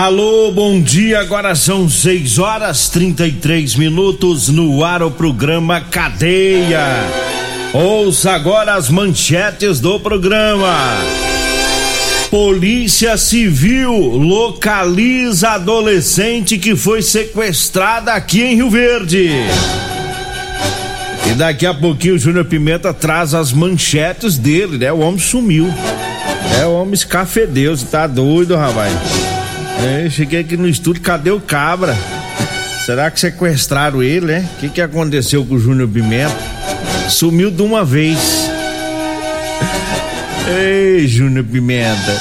Alô, 0.00 0.52
bom 0.52 0.80
dia. 0.80 1.18
Agora 1.18 1.56
são 1.56 1.88
6 1.88 2.38
horas 2.38 2.88
33 2.88 3.74
minutos 3.74 4.48
no 4.48 4.84
ar 4.84 5.02
o 5.02 5.10
programa 5.10 5.80
Cadeia. 5.80 6.86
Ouça 7.74 8.30
agora 8.30 8.74
as 8.74 8.88
manchetes 8.88 9.80
do 9.80 9.98
programa. 9.98 10.72
Polícia 12.30 13.16
Civil 13.16 13.90
localiza 13.92 15.48
adolescente 15.48 16.58
que 16.58 16.76
foi 16.76 17.02
sequestrada 17.02 18.12
aqui 18.12 18.40
em 18.40 18.54
Rio 18.54 18.70
Verde. 18.70 19.32
E 21.28 21.34
daqui 21.34 21.66
a 21.66 21.74
pouquinho 21.74 22.14
o 22.14 22.18
Júnior 22.20 22.44
Pimenta 22.44 22.94
traz 22.94 23.34
as 23.34 23.52
manchetes 23.52 24.38
dele, 24.38 24.78
né? 24.78 24.92
O 24.92 25.00
homem 25.00 25.18
sumiu. 25.18 25.66
É, 26.62 26.64
o 26.66 26.74
homem 26.74 26.94
escafedeu, 26.94 27.76
tá 27.78 28.06
doido, 28.06 28.54
rapaz. 28.54 28.92
É, 29.80 30.10
cheguei 30.10 30.40
aqui 30.40 30.56
no 30.56 30.68
estúdio, 30.68 31.02
cadê 31.02 31.30
o 31.30 31.40
cabra? 31.40 31.96
Será 32.84 33.10
que 33.10 33.20
sequestraram 33.20 34.02
ele, 34.02 34.26
né? 34.26 34.48
O 34.54 34.60
que, 34.60 34.68
que 34.70 34.80
aconteceu 34.80 35.44
com 35.44 35.54
o 35.54 35.58
Júnior 35.58 35.88
Pimenta? 35.88 36.34
Sumiu 37.08 37.50
de 37.50 37.62
uma 37.62 37.84
vez. 37.84 38.18
Ei, 40.48 41.06
Júnior 41.06 41.44
Pimenta. 41.44 42.20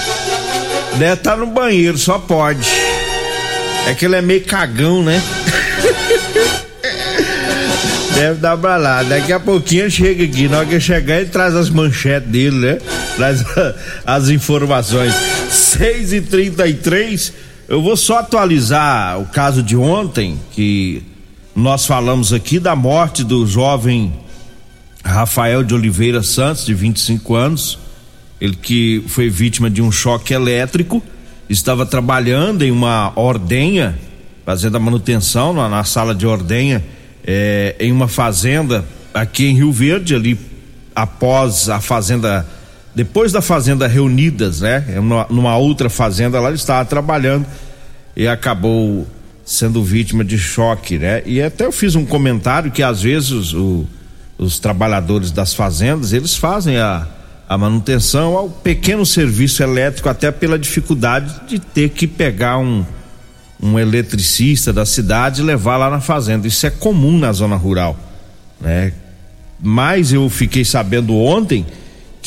Deve 0.99 1.13
estar 1.13 1.31
tá 1.31 1.37
no 1.37 1.47
banheiro, 1.47 1.97
só 1.97 2.19
pode. 2.19 2.69
É 3.87 3.93
que 3.93 4.05
ele 4.05 4.17
é 4.17 4.21
meio 4.21 4.43
cagão, 4.43 5.03
né? 5.03 5.21
Deve 8.13 8.41
dar 8.41 8.57
pra 8.57 8.77
lá. 8.77 9.03
Daqui 9.03 9.31
a 9.31 9.39
pouquinho 9.39 9.89
chega 9.89 10.25
aqui. 10.25 10.47
Na 10.47 10.57
hora 10.57 10.65
que 10.65 10.73
ele 10.73 10.81
chegar, 10.81 11.21
ele 11.21 11.29
traz 11.29 11.55
as 11.55 11.69
manchetes 11.69 12.29
dele, 12.29 12.57
né? 12.57 12.77
Traz 13.15 13.43
as 14.05 14.29
informações. 14.29 15.13
6 15.49 16.13
e 16.13 16.21
33 16.21 17.46
Eu 17.67 17.81
vou 17.81 17.97
só 17.97 18.19
atualizar 18.19 19.19
o 19.19 19.25
caso 19.25 19.61
de 19.61 19.75
ontem, 19.75 20.39
que 20.51 21.03
nós 21.53 21.85
falamos 21.85 22.31
aqui 22.31 22.59
da 22.59 22.77
morte 22.77 23.25
do 23.25 23.45
jovem 23.45 24.13
Rafael 25.03 25.65
de 25.65 25.73
Oliveira 25.73 26.23
Santos, 26.23 26.65
de 26.65 26.73
25 26.73 27.35
anos. 27.35 27.77
Ele 28.39 28.55
que 28.55 29.03
foi 29.09 29.29
vítima 29.29 29.69
de 29.69 29.81
um 29.81 29.91
choque 29.91 30.33
elétrico, 30.33 31.03
estava 31.49 31.85
trabalhando 31.85 32.63
em 32.63 32.71
uma 32.71 33.11
ordenha, 33.17 33.99
fazendo 34.45 34.77
a 34.77 34.79
manutenção 34.79 35.51
na, 35.51 35.67
na 35.67 35.83
sala 35.83 36.15
de 36.15 36.25
ordenha 36.25 36.81
é, 37.25 37.75
em 37.81 37.91
uma 37.91 38.07
fazenda 38.07 38.85
aqui 39.13 39.45
em 39.45 39.55
Rio 39.55 39.73
Verde, 39.73 40.15
ali 40.15 40.39
após 40.95 41.67
a 41.67 41.81
fazenda, 41.81 42.47
depois 42.97 43.31
da 43.31 43.43
fazenda 43.43 43.85
Reunidas, 43.85 44.61
né? 44.61 44.83
Numa, 44.95 45.27
numa 45.29 45.55
outra 45.55 45.87
fazenda 45.87 46.39
lá 46.39 46.47
ele 46.47 46.55
estava 46.55 46.83
trabalhando 46.83 47.45
e 48.15 48.27
acabou 48.27 49.05
sendo 49.45 49.83
vítima 49.83 50.25
de 50.25 50.35
choque, 50.35 50.97
né? 50.97 51.21
E 51.23 51.39
até 51.39 51.67
eu 51.67 51.71
fiz 51.71 51.93
um 51.93 52.03
comentário 52.03 52.71
que 52.71 52.81
às 52.81 53.03
vezes 53.03 53.53
o, 53.53 53.85
os 54.35 54.57
trabalhadores 54.57 55.29
das 55.29 55.53
fazendas 55.53 56.11
eles 56.11 56.35
fazem 56.35 56.77
a, 56.77 57.05
a 57.47 57.55
manutenção 57.55 58.35
ao 58.35 58.49
pequeno 58.49 59.05
serviço 59.05 59.61
elétrico 59.61 60.09
até 60.09 60.31
pela 60.31 60.57
dificuldade 60.57 61.41
de 61.47 61.59
ter 61.59 61.89
que 61.89 62.07
pegar 62.07 62.57
um 62.57 62.83
um 63.61 63.77
eletricista 63.77 64.73
da 64.73 64.87
cidade 64.87 65.43
levar 65.43 65.77
lá 65.77 65.87
na 65.87 66.01
fazenda. 66.01 66.47
Isso 66.47 66.65
é 66.65 66.71
comum 66.71 67.19
na 67.19 67.31
zona 67.31 67.55
rural, 67.55 67.95
né? 68.59 68.91
Mas 69.61 70.11
eu 70.11 70.27
fiquei 70.31 70.65
sabendo 70.65 71.15
ontem 71.15 71.63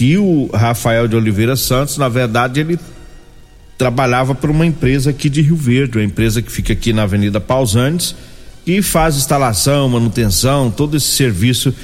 que 0.00 0.16
o 0.16 0.48
Rafael 0.54 1.06
de 1.06 1.14
Oliveira 1.14 1.54
Santos, 1.56 1.98
na 1.98 2.08
verdade, 2.08 2.58
ele 2.58 2.78
trabalhava 3.76 4.34
para 4.34 4.50
uma 4.50 4.64
empresa 4.64 5.10
aqui 5.10 5.28
de 5.28 5.42
Rio 5.42 5.56
Verde, 5.56 5.98
uma 5.98 6.04
empresa 6.04 6.40
que 6.40 6.50
fica 6.50 6.72
aqui 6.72 6.90
na 6.90 7.02
Avenida 7.02 7.38
Pausantes, 7.38 8.16
e 8.66 8.80
faz 8.80 9.18
instalação, 9.18 9.90
manutenção, 9.90 10.70
todo 10.70 10.96
esse 10.96 11.08
serviço 11.08 11.74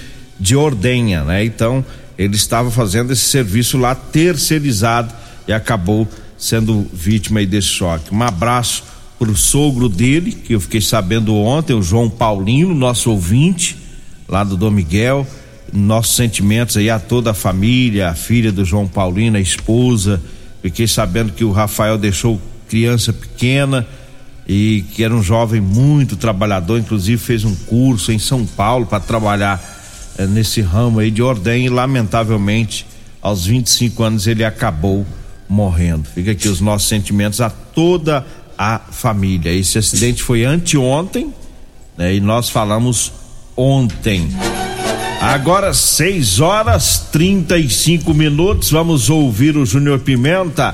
de 0.41 0.57
ordenha, 0.57 1.25
né? 1.25 1.45
Então, 1.45 1.85
ele 2.17 2.37
estava 2.37 2.71
fazendo 2.71 3.13
esse 3.13 3.25
serviço 3.25 3.77
lá 3.77 3.95
terceirizado 3.95 5.13
e 5.47 5.53
acabou 5.53 6.09
sendo 6.39 6.87
vítima 6.95 7.45
desse 7.45 7.69
choque. 7.69 8.15
Um 8.15 8.23
abraço 8.23 8.83
pro 9.19 9.37
sogro 9.37 9.91
dele, 9.91 10.33
que 10.33 10.55
eu 10.55 10.61
fiquei 10.61 10.81
sabendo 10.81 11.35
ontem, 11.35 11.75
o 11.75 11.83
João 11.83 12.09
Paulino, 12.09 12.75
nosso 12.75 13.11
ouvinte, 13.11 13.77
lá 14.27 14.43
do 14.43 14.57
Dom 14.57 14.71
Miguel. 14.71 15.27
Nossos 15.73 16.17
sentimentos 16.17 16.77
aí 16.77 16.89
a 16.89 16.99
toda 16.99 17.33
a 17.33 17.35
família, 17.35 18.11
a 18.11 18.15
filha 18.15 18.53
do 18.53 18.65
João 18.65 18.87
Paulino, 18.87 19.37
a 19.37 19.41
esposa. 19.41 20.21
Fiquei 20.63 20.87
sabendo 20.87 21.33
que 21.33 21.45
o 21.45 21.53
Rafael 21.53 21.99
deixou 21.99 22.41
criança 22.69 23.13
pequena 23.13 23.87
e 24.49 24.85
que 24.93 25.03
era 25.03 25.15
um 25.15 25.23
jovem 25.23 25.61
muito 25.61 26.17
trabalhador, 26.17 26.79
inclusive 26.79 27.21
fez 27.21 27.45
um 27.45 27.55
curso 27.55 28.13
em 28.13 28.19
São 28.19 28.47
Paulo 28.47 28.87
para 28.87 29.01
trabalhar 29.01 29.61
eh, 30.19 30.27
nesse 30.27 30.61
ramo 30.61 31.01
aí 31.01 31.11
de 31.11 31.23
ordem 31.23 31.67
e 31.67 31.69
lamentavelmente 31.69 32.87
aos 33.21 33.47
25 33.47 34.03
anos 34.03 34.27
ele 34.27 34.45
acabou 34.45 35.05
morrendo. 35.49 36.09
Fica 36.09 36.31
aqui 36.31 36.49
os 36.49 36.61
nossos 36.61 36.89
sentimentos 36.89 37.41
a 37.41 37.51
toda 37.51 38.25
a 38.57 38.79
família. 38.79 39.53
Esse 39.53 39.79
acidente 39.79 40.23
foi 40.23 40.45
anteontem, 40.45 41.33
né? 41.97 42.15
E 42.15 42.21
nós 42.21 42.49
falamos 42.49 43.13
ontem. 43.57 44.29
Agora 45.27 45.75
6 45.75 46.39
horas 46.39 47.09
35 47.11 48.15
minutos, 48.15 48.71
vamos 48.71 49.11
ouvir 49.11 49.57
o 49.57 49.67
Júnior 49.67 49.99
Pimenta. 49.99 50.73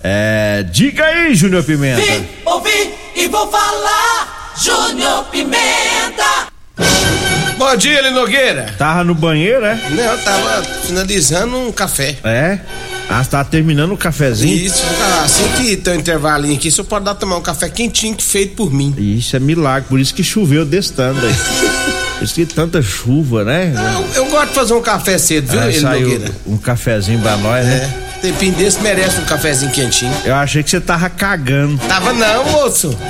É, 0.00 0.64
diga 0.70 1.04
aí, 1.04 1.34
Júnior 1.34 1.64
Pimenta. 1.64 2.00
Vim, 2.00 2.24
ouvi 2.44 2.94
e 3.16 3.26
vou 3.26 3.50
falar, 3.50 4.54
Júnior 4.56 5.24
Pimenta. 5.24 6.46
Bom 7.58 7.76
dia, 7.76 7.98
Eli 7.98 8.10
Nogueira. 8.10 8.72
Tava 8.78 9.02
no 9.02 9.16
banheiro, 9.16 9.64
é? 9.64 9.74
Não, 9.90 10.04
eu 10.04 10.18
tava 10.22 10.62
finalizando 10.62 11.56
um 11.56 11.72
café. 11.72 12.16
É? 12.22 12.60
Ah, 13.10 13.24
você 13.24 13.30
tá 13.30 13.42
terminando 13.42 13.90
o 13.90 13.96
cafezinho? 13.96 14.54
Isso, 14.64 14.84
assim 15.24 15.48
que 15.56 15.76
tem 15.76 15.94
um 15.94 15.96
intervalinho 15.96 16.54
aqui, 16.54 16.70
você 16.70 16.84
pode 16.84 17.04
dar 17.04 17.16
tomar 17.16 17.38
um 17.38 17.42
café 17.42 17.68
quentinho 17.68 18.14
que 18.14 18.22
feito 18.22 18.54
por 18.54 18.72
mim. 18.72 18.94
Isso 18.96 19.34
é 19.34 19.40
milagre, 19.40 19.88
por 19.88 19.98
isso 19.98 20.14
que 20.14 20.22
choveu 20.22 20.64
desse 20.64 20.92
tanto 20.92 21.18
aí. 21.26 21.34
por 22.18 22.24
isso 22.24 22.34
que 22.34 22.46
tanta 22.46 22.82
chuva, 22.82 23.44
né? 23.44 23.72
Não, 23.74 24.04
eu 24.14 24.26
gosto 24.26 24.48
de 24.48 24.54
fazer 24.54 24.74
um 24.74 24.82
café 24.82 25.16
cedo, 25.18 25.50
viu, 25.50 25.60
Ah, 25.60 25.72
saiu 25.72 26.24
um 26.46 26.56
cafezinho 26.56 27.20
pra 27.20 27.36
nós, 27.36 27.64
né? 27.64 27.92
É, 28.16 28.20
tempinho 28.22 28.54
desse 28.54 28.80
merece 28.80 29.20
um 29.20 29.24
cafezinho 29.24 29.70
quentinho. 29.70 30.12
Eu 30.24 30.34
achei 30.34 30.62
que 30.62 30.70
você 30.70 30.80
tava 30.80 31.08
cagando. 31.08 31.78
Tava 31.88 32.12
não, 32.12 32.44
moço. 32.50 32.96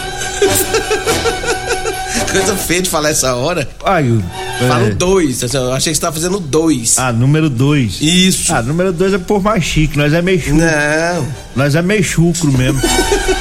Coisa 2.31 2.55
feia 2.57 2.83
de 2.83 2.91
falar 2.91 3.09
essa 3.11 3.35
hora. 3.35 3.67
Ai, 3.85 4.11
o- 4.11 4.23
Falo 4.69 4.87
é. 4.89 4.91
dois. 4.91 5.41
Eu 5.55 5.73
achei 5.73 5.93
que 5.93 5.97
você 5.97 6.01
tava 6.03 6.15
fazendo 6.15 6.39
dois. 6.39 6.99
Ah, 6.99 7.11
número 7.13 7.49
dois. 7.49 7.99
Isso. 8.03 8.53
Ah, 8.53 8.61
número 8.61 8.93
dois 8.93 9.15
é 9.15 9.19
por 9.19 9.43
mais 9.43 9.65
chique, 9.65 9.97
nós 9.97 10.13
é 10.13 10.21
meio 10.21 10.39
chucro. 10.39 10.57
Não. 10.57 11.27
Nós 11.57 11.75
é 11.75 11.81
meio 11.81 12.03
chucro 12.05 12.53
mesmo. 12.53 12.81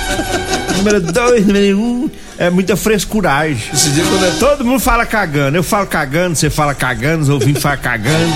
número 0.77 1.01
dois, 1.01 1.45
número 1.45 1.77
um, 1.79 2.09
é 2.37 2.49
muita 2.49 2.75
frescuragem. 2.75 3.61
Esse 3.73 3.89
dia 3.89 4.03
quando 4.03 4.23
eu 4.25 4.39
Todo 4.39 4.65
mundo 4.65 4.79
fala 4.79 5.05
cagando. 5.05 5.57
Eu 5.57 5.63
falo 5.63 5.87
cagando, 5.87 6.35
você 6.35 6.49
fala 6.49 6.73
cagando, 6.73 7.23
os 7.23 7.29
ouvintes 7.29 7.61
falam 7.61 7.77
cagando. 7.79 8.33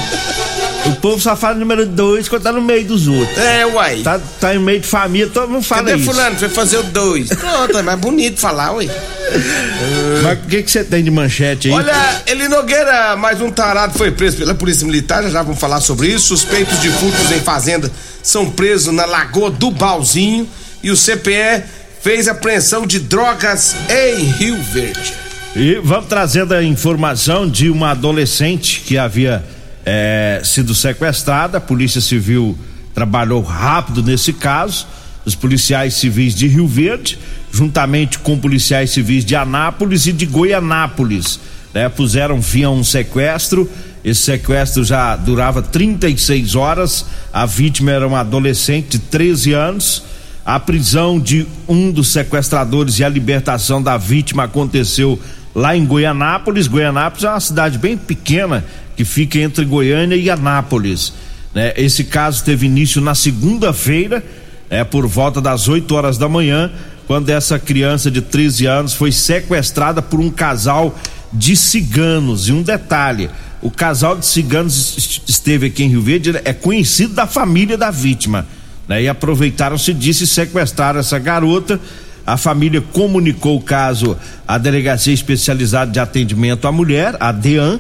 O 0.85 0.95
povo 0.95 1.22
só 1.22 1.35
fala 1.35 1.56
número 1.56 1.85
dois 1.85 2.28
quando 2.28 2.41
tá 2.41 2.51
no 2.51 2.61
meio 2.61 2.84
dos 2.85 3.07
outros. 3.07 3.38
É, 3.38 3.66
uai. 3.66 4.01
Tá, 4.01 4.19
tá 4.40 4.56
em 4.56 4.59
meio 4.59 4.79
de 4.79 4.88
família, 4.88 5.28
todo 5.28 5.47
mundo 5.47 5.63
fala 5.63 5.84
Cadê 5.84 5.97
isso. 5.97 6.11
fulano? 6.11 6.35
Foi 6.40 6.50
fazer 6.50 6.78
o 6.78 6.84
dois. 6.84 7.29
Pronto, 7.29 7.78
é 7.78 7.81
mais 7.84 8.00
bonito 8.00 8.40
falar, 8.40 8.72
ué. 8.73 8.88
Mas 10.23 10.40
o 10.40 10.47
que 10.47 10.63
que 10.63 10.72
você 10.72 10.84
tem 10.84 11.03
de 11.03 11.11
manchete 11.11 11.67
aí? 11.67 11.73
Olha, 11.73 11.94
Eli 12.25 12.47
Nogueira, 12.47 13.16
mais 13.16 13.40
um 13.41 13.51
tarado 13.51 13.95
foi 13.95 14.11
preso 14.11 14.38
pela 14.38 14.56
Polícia 14.56 14.85
Militar, 14.85 15.22
já 15.23 15.29
já 15.29 15.44
vamos 15.44 15.59
falar 15.59 15.81
sobre 15.81 16.07
isso. 16.07 16.29
Suspeitos 16.29 16.81
de 16.81 16.90
furtos 16.90 17.31
em 17.31 17.40
fazenda 17.40 17.91
são 18.23 18.49
presos 18.49 18.91
na 18.93 19.05
Lagoa 19.05 19.52
do 19.52 19.70
Balzinho 19.70 20.49
e 20.81 20.90
o 20.90 20.97
CPE 20.97 21.64
fez 22.02 22.28
apreensão 22.28 22.88
de 22.88 23.00
drogas 23.00 23.76
em 23.90 24.24
Rio 24.24 24.62
Verde. 24.62 25.14
E 25.56 25.76
vamos 25.84 26.08
trazendo 26.08 26.53
a 26.53 26.64
informação 26.64 27.48
de 27.48 27.70
uma 27.70 27.92
adolescente 27.92 28.82
que 28.82 28.98
havia 28.98 29.44
eh, 29.86 30.42
sido 30.44 30.74
sequestrada. 30.74 31.59
A 31.59 31.62
Polícia 31.62 32.02
Civil 32.02 32.58
trabalhou 32.94 33.42
rápido 33.42 34.02
nesse 34.02 34.34
caso. 34.34 34.88
Os 35.24 35.36
policiais 35.36 35.94
civis 35.94 36.34
de 36.34 36.48
Rio 36.48 36.68
Verde, 36.68 37.20
juntamente 37.52 38.18
com 38.18 38.40
policiais 38.40 38.90
civis 38.90 39.24
de 39.24 39.36
Anápolis 39.36 40.08
e 40.08 40.12
de 40.12 40.26
Goianápolis, 40.26 41.40
né, 41.72 41.88
puseram 41.88 42.42
fim 42.42 42.64
a 42.64 42.72
um 42.72 42.84
sequestro. 42.84 43.70
Esse 44.03 44.22
sequestro 44.22 44.84
já 44.84 45.16
durava 45.16 45.62
36 45.62 46.56
horas. 46.56 47.06
A 47.32 47.46
vítima 47.46 47.92
era 47.92 48.08
uma 48.08 48.22
adolescente 48.22 48.98
de 48.98 49.00
13 49.00 49.53
anos. 49.53 50.03
A 50.46 50.59
prisão 50.59 51.20
de 51.20 51.46
um 51.67 51.91
dos 51.91 52.11
sequestradores 52.11 52.97
e 52.97 53.03
a 53.03 53.09
libertação 53.09 53.82
da 53.82 53.96
vítima 53.96 54.43
aconteceu 54.43 55.20
lá 55.53 55.76
em 55.76 55.85
Goianápolis. 55.85 56.67
Goianápolis 56.67 57.23
é 57.23 57.29
uma 57.29 57.40
cidade 57.40 57.78
bem 57.78 57.96
pequena 57.96 58.66
que 58.96 59.05
fica 59.05 59.38
entre 59.38 59.64
Goiânia 59.66 60.16
e 60.16 60.29
Anápolis. 60.29 61.14
né? 61.53 61.73
Esse 61.78 62.05
caso 62.05 62.43
teve 62.43 62.66
início 62.66 62.99
na 63.02 63.14
segunda-feira, 63.14 64.23
é 64.70 64.84
por 64.84 65.05
volta 65.05 65.40
das 65.40 65.67
8 65.67 65.93
horas 65.93 66.17
da 66.17 66.28
manhã, 66.28 66.72
quando 67.05 67.29
essa 67.29 67.59
criança 67.59 68.09
de 68.09 68.22
13 68.22 68.66
anos 68.66 68.93
foi 68.93 69.11
sequestrada 69.11 70.02
por 70.02 70.20
um 70.20 70.32
casal 70.32 70.97
de 71.32 71.55
ciganos. 71.55 72.47
E 72.47 72.52
um 72.52 72.64
detalhe: 72.64 73.29
o 73.61 73.70
casal 73.70 74.17
de 74.17 74.26
ciganos 74.26 75.22
esteve 75.28 75.67
aqui 75.67 75.84
em 75.84 75.90
Rio 75.90 76.02
Verde, 76.02 76.32
é 76.43 76.53
conhecido 76.53 77.14
da 77.14 77.28
família 77.28 77.78
da 77.78 77.91
vítima. 77.91 78.47
Né? 78.87 79.03
E 79.03 79.07
aproveitaram-se 79.07 79.93
disso 79.93 80.23
e 80.23 80.28
sequestraram 80.28 80.99
essa 80.99 81.19
garota. 81.19 81.79
A 82.25 82.37
família 82.37 82.81
comunicou 82.81 83.57
o 83.57 83.61
caso 83.61 84.17
à 84.47 84.57
Delegacia 84.57 85.13
Especializada 85.13 85.91
de 85.91 85.99
Atendimento 85.99 86.67
à 86.67 86.72
Mulher, 86.72 87.16
a 87.19 87.31
DEAN, 87.31 87.79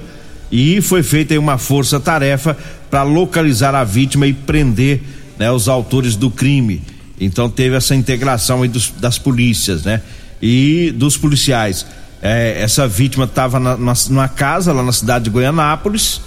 e 0.51 0.81
foi 0.81 1.03
feita 1.03 1.37
uma 1.39 1.57
força-tarefa 1.57 2.57
para 2.89 3.03
localizar 3.03 3.73
a 3.73 3.83
vítima 3.83 4.27
e 4.27 4.33
prender 4.33 5.01
né, 5.37 5.49
os 5.51 5.69
autores 5.69 6.15
do 6.15 6.29
crime. 6.29 6.81
Então 7.19 7.49
teve 7.49 7.75
essa 7.75 7.95
integração 7.95 8.65
dos, 8.67 8.91
das 8.99 9.17
polícias, 9.17 9.83
né? 9.83 10.01
E 10.41 10.91
dos 10.95 11.15
policiais. 11.17 11.85
É, 12.21 12.61
essa 12.61 12.87
vítima 12.87 13.25
estava 13.25 13.59
numa 13.59 14.27
casa 14.27 14.73
lá 14.73 14.83
na 14.83 14.91
cidade 14.91 15.25
de 15.25 15.29
Goianápolis, 15.29 16.21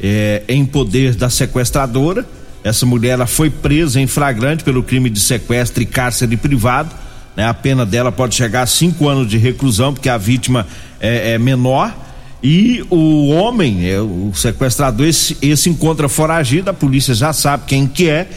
é, 0.00 0.42
em 0.48 0.64
poder 0.64 1.14
da 1.14 1.28
sequestradora. 1.28 2.24
Essa 2.66 2.84
mulher 2.84 3.10
ela 3.10 3.28
foi 3.28 3.48
presa 3.48 4.00
em 4.00 4.08
flagrante 4.08 4.64
pelo 4.64 4.82
crime 4.82 5.08
de 5.08 5.20
sequestro 5.20 5.80
e 5.84 5.86
cárcere 5.86 6.36
privado. 6.36 6.90
Né? 7.36 7.46
A 7.46 7.54
pena 7.54 7.86
dela 7.86 8.10
pode 8.10 8.34
chegar 8.34 8.62
a 8.62 8.66
cinco 8.66 9.08
anos 9.08 9.28
de 9.30 9.38
reclusão, 9.38 9.94
porque 9.94 10.08
a 10.08 10.18
vítima 10.18 10.66
é, 10.98 11.34
é 11.34 11.38
menor. 11.38 11.94
E 12.42 12.84
o 12.90 13.28
homem, 13.28 13.88
é, 13.88 14.00
o 14.00 14.32
sequestrador, 14.34 15.06
esse, 15.06 15.36
esse 15.40 15.70
encontra 15.70 16.08
foragido, 16.08 16.68
a 16.68 16.74
polícia 16.74 17.14
já 17.14 17.32
sabe 17.32 17.62
quem 17.68 17.86
que 17.86 18.08
é 18.08 18.28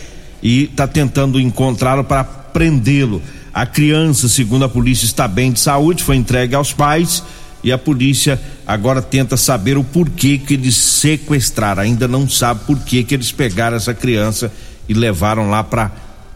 e 0.43 0.65
está 0.65 0.85
tentando 0.85 1.39
encontrá-lo 1.39 2.03
para 2.03 2.23
prendê-lo. 2.23 3.23
A 3.51 3.65
criança, 3.65 4.29
segundo 4.29 4.63
a 4.63 4.69
polícia, 4.69 5.07
está 5.07 5.27
bem 5.27 5.51
de 5.51 5.59
saúde, 5.59 6.03
foi 6.03 6.17
entregue 6.17 6.53
aos 6.53 6.71
pais 6.71 7.23
e 7.63 7.71
a 7.71 7.77
polícia 7.77 8.39
agora 8.65 9.01
tenta 9.01 9.35
saber 9.35 9.77
o 9.77 9.83
porquê 9.83 10.37
que 10.37 10.53
eles 10.53 10.75
sequestraram. 10.75 11.83
Ainda 11.83 12.07
não 12.07 12.27
sabe 12.29 12.61
por 12.65 12.79
que 12.79 13.03
que 13.03 13.13
eles 13.13 13.31
pegaram 13.31 13.77
essa 13.77 13.93
criança 13.93 14.51
e 14.87 14.93
levaram 14.93 15.49
lá 15.49 15.63
para 15.63 15.91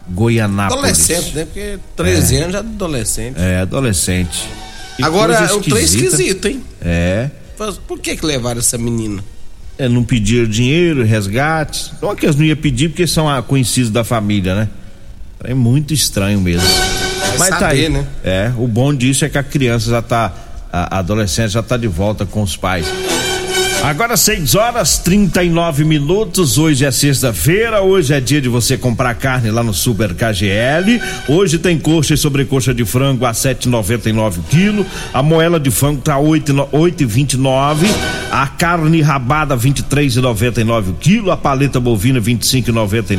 Goianápolis. 0.08 0.82
Adolescente, 0.82 1.34
né? 1.34 1.44
Porque 1.44 1.78
13 1.96 2.36
é. 2.36 2.38
anos 2.40 2.52
já 2.52 2.58
é 2.58 2.60
adolescente. 2.60 3.36
É, 3.38 3.60
adolescente. 3.60 4.48
Que 4.96 5.04
agora, 5.04 5.54
o 5.54 5.60
trem 5.60 5.82
esquisito, 5.82 6.46
hein? 6.46 6.62
É. 6.80 7.30
Por 7.86 7.98
que 7.98 8.16
que 8.16 8.26
levaram 8.26 8.60
essa 8.60 8.76
menina? 8.76 9.22
é, 9.78 9.88
não 9.88 10.04
pediram 10.04 10.46
dinheiro, 10.46 11.04
resgate. 11.04 11.92
Não 12.00 12.14
que 12.14 12.26
eles 12.26 12.36
não 12.36 12.44
iam 12.44 12.56
pedir 12.56 12.90
porque 12.90 13.06
são 13.06 13.26
conhecidos 13.42 13.90
da 13.90 14.04
família, 14.04 14.54
né? 14.54 14.68
É 15.42 15.54
muito 15.54 15.92
estranho 15.92 16.40
mesmo. 16.40 16.66
É 16.66 17.38
Mas 17.38 17.48
saber, 17.48 17.60
tá 17.60 17.68
aí, 17.68 17.88
né? 17.88 18.06
É, 18.22 18.52
o 18.56 18.66
bom 18.66 18.94
disso 18.94 19.24
é 19.24 19.28
que 19.28 19.36
a 19.36 19.42
criança 19.42 19.90
já 19.90 20.00
tá, 20.00 20.32
a 20.74 20.98
adolescente 20.98 21.50
já 21.50 21.62
tá 21.62 21.76
de 21.76 21.86
volta 21.86 22.26
com 22.26 22.42
os 22.42 22.56
pais. 22.56 22.86
Agora 23.84 24.16
6 24.16 24.54
horas 24.54 24.96
39 24.96 25.84
minutos. 25.84 26.56
Hoje 26.56 26.86
é 26.86 26.90
sexta-feira. 26.90 27.82
Hoje 27.82 28.14
é 28.14 28.20
dia 28.20 28.40
de 28.40 28.48
você 28.48 28.78
comprar 28.78 29.14
carne 29.14 29.50
lá 29.50 29.62
no 29.62 29.74
Super 29.74 30.14
KGL. 30.14 31.02
Hoje 31.28 31.58
tem 31.58 31.78
coxa 31.78 32.14
e 32.14 32.16
sobrecoxa 32.16 32.72
de 32.72 32.82
frango 32.86 33.26
a 33.26 33.32
7,99 33.32 34.38
quilo. 34.48 34.86
A 35.12 35.22
moela 35.22 35.60
de 35.60 35.70
frango 35.70 36.00
tá 36.00 36.16
8,29. 36.16 37.86
A 38.32 38.46
carne 38.46 39.02
rabada 39.02 39.54
23,99 39.54 40.94
quilo. 40.98 41.30
A 41.30 41.36
paleta 41.36 41.78
bovina 41.78 42.18
25,99. 42.22 43.18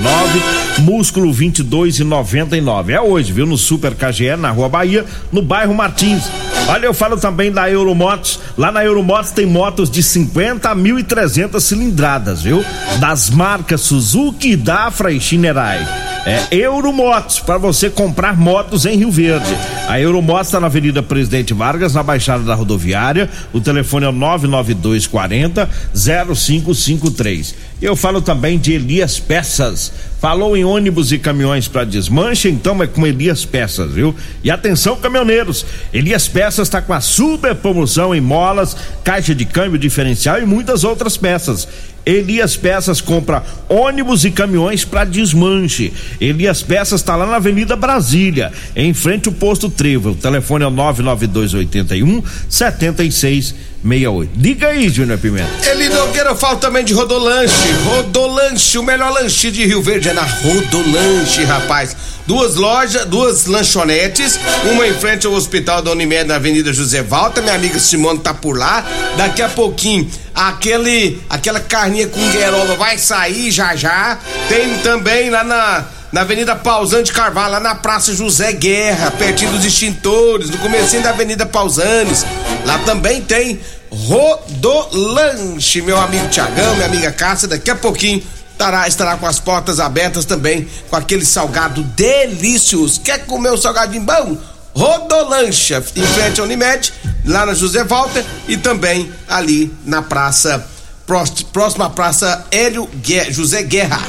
Músculo 0.80 1.32
22,99. 1.32 2.90
É 2.90 3.00
hoje, 3.00 3.32
viu? 3.32 3.46
No 3.46 3.56
Super 3.56 3.94
KGL 3.94 4.42
na 4.42 4.50
Rua 4.50 4.68
Bahia, 4.68 5.06
no 5.32 5.44
bairro 5.44 5.76
Martins. 5.76 6.24
Olha, 6.68 6.88
eu 6.88 6.94
falo 6.94 7.18
também 7.18 7.52
da 7.52 7.70
Euromotos. 7.70 8.40
Lá 8.58 8.72
na 8.72 8.84
Euromotos 8.84 9.32
tem 9.32 9.46
motos 9.46 9.90
de 9.90 10.02
50 10.02 10.70
a 10.70 10.76
1.300 10.76 11.60
cilindradas, 11.60 12.42
viu? 12.42 12.66
Das 13.00 13.30
marcas 13.30 13.82
Suzuki, 13.82 14.56
Dafra 14.56 15.12
e 15.12 15.20
Shinerai. 15.20 15.88
É 16.26 16.48
Euromotos, 16.50 17.40
para 17.40 17.60
você 17.60 17.88
comprar 17.88 18.36
motos 18.36 18.88
em 18.88 18.98
Rio 18.98 19.12
Verde. 19.12 19.56
A 19.88 20.00
Euromotos 20.00 20.48
está 20.48 20.60
na 20.60 20.66
Avenida 20.66 21.04
Presidente 21.04 21.54
Vargas, 21.54 21.94
na 21.94 22.02
Baixada 22.02 22.44
da 22.44 22.56
Rodoviária. 22.56 23.30
O 23.54 23.62
telefone 23.62 24.08
é 24.08 24.12
99240 24.12 25.70
0553. 25.94 27.54
Eu 27.80 27.96
falo 27.96 28.24
também 28.24 28.58
de 28.58 28.74
Elias 28.74 29.20
Peças. 29.20 29.94
Falou 30.26 30.58
em 30.58 30.66
ônibus 30.66 31.12
e 31.12 31.20
caminhões 31.20 31.68
para 31.68 31.84
desmanche, 31.84 32.50
então 32.50 32.82
é 32.82 32.88
com 32.88 33.06
Elias 33.06 33.46
Peças, 33.46 33.92
viu? 33.92 34.16
E 34.44 34.50
atenção, 34.50 34.96
caminhoneiros! 34.96 35.64
Elias 35.94 36.28
Peças 36.28 36.68
está 36.68 36.82
com 36.82 36.94
a 36.94 37.00
super 37.00 37.54
promoção 37.54 38.16
em 38.16 38.20
molas, 38.20 38.76
caixa 39.04 39.36
de 39.36 39.46
câmbio 39.46 39.78
diferencial 39.78 40.42
e 40.42 40.46
muitas 40.48 40.84
outras 40.84 41.16
peças. 41.16 41.68
Elias 42.04 42.56
Peças 42.56 43.02
compra 43.02 43.44
ônibus 43.70 44.26
e 44.26 44.32
caminhões 44.32 44.84
para 44.84 45.06
desmanche. 45.06 45.94
Elias 46.20 46.64
Peças 46.64 47.02
está 47.02 47.16
lá 47.16 47.28
na 47.28 47.36
Avenida 47.36 47.76
Brasília, 47.76 48.52
em 48.76 48.96
frente 48.96 49.30
ao 49.30 49.34
posto 49.36 49.70
Trevo. 49.70 50.10
O 50.10 50.16
telefone 50.16 50.64
é 50.64 50.68
o 50.68 50.72
99281 50.72 52.24
7668. 53.86 54.32
Diga 54.36 54.70
aí, 54.70 54.90
Júnior 54.90 55.20
Pimenta. 55.20 55.70
Eli 55.70 55.90
Nogueira, 55.90 56.32
eu 56.32 56.36
falo 56.36 56.58
também 56.58 56.84
de 56.84 56.94
Rodolanche. 56.94 57.72
Rodolanche, 57.86 58.78
o 58.80 58.84
melhor 58.84 59.14
lanche 59.14 59.52
de 59.52 59.66
Rio 59.66 59.82
Verde 59.82 60.10
é 60.10 60.14
na 60.14 60.24
Rodolanche, 60.24 61.44
rapaz. 61.44 61.96
Duas 62.26 62.56
lojas, 62.56 63.06
duas 63.06 63.46
lanchonetes, 63.46 64.40
uma 64.72 64.88
em 64.88 64.94
frente 64.94 65.28
ao 65.28 65.34
Hospital 65.34 65.84
da 65.84 65.92
Unimed 65.92 66.28
na 66.28 66.38
Avenida 66.38 66.74
José 66.74 67.04
Valta. 67.04 67.40
Minha 67.40 67.54
amiga 67.54 67.78
Simone 67.78 68.20
tá 68.20 68.34
por 68.34 68.58
lá. 68.58 68.84
Daqui 69.16 69.44
a 69.44 69.50
pouquinho, 69.50 70.10
aquele, 70.34 71.22
aquela 71.30 71.60
carninha 71.60 72.08
com 72.08 72.32
gueroba 72.32 72.76
vai 72.76 72.98
sair 72.98 73.52
já 73.52 73.76
já. 73.76 74.18
Tem 74.50 74.76
também 74.80 75.30
lá 75.30 75.44
na 75.44 75.86
na 76.16 76.22
Avenida 76.22 76.56
Pausante 76.56 77.12
Carvalho, 77.12 77.60
na 77.60 77.76
Praça 77.76 78.16
José 78.16 78.54
Guerra, 78.54 79.12
pertinho 79.12 79.52
dos 79.52 79.66
extintores, 79.66 80.50
no 80.50 80.58
comecinho 80.60 81.04
da 81.04 81.10
Avenida 81.10 81.46
Pausanes. 81.46 82.26
Lá 82.64 82.80
também 82.80 83.22
tem 83.22 83.60
Rodolanche, 83.92 85.82
meu 85.82 86.00
amigo 86.00 86.30
Tiagão, 86.30 86.74
minha 86.76 86.86
amiga 86.86 87.12
Cássia, 87.12 87.50
daqui 87.50 87.70
a 87.70 87.76
pouquinho 87.76 88.24
estará, 88.50 88.88
estará 88.88 89.18
com 89.18 89.28
as 89.28 89.42
portas 89.42 89.78
abertas 89.78 90.24
também, 90.24 90.66
com 90.90 90.96
aquele 90.96 91.26
salgado 91.26 91.84
delicioso. 91.84 93.02
Quer 93.02 93.26
comer 93.26 93.50
o 93.50 93.58
salgadinho 93.58 94.04
bom? 94.04 94.38
Rodolancha, 94.74 95.84
em 95.98 96.02
frente 96.02 96.40
ao 96.40 96.46
Unimed, 96.46 96.94
lá 97.26 97.46
na 97.46 97.54
José 97.54 97.84
Walter 97.84 98.24
e 98.48 98.56
também 98.56 99.12
ali 99.28 99.70
na 99.86 100.02
praça, 100.02 100.66
próxima 101.52 101.90
praça 101.90 102.46
Hélio 102.52 102.88
Guerra, 103.02 103.32
José 103.32 103.64
Guerra. 103.64 104.00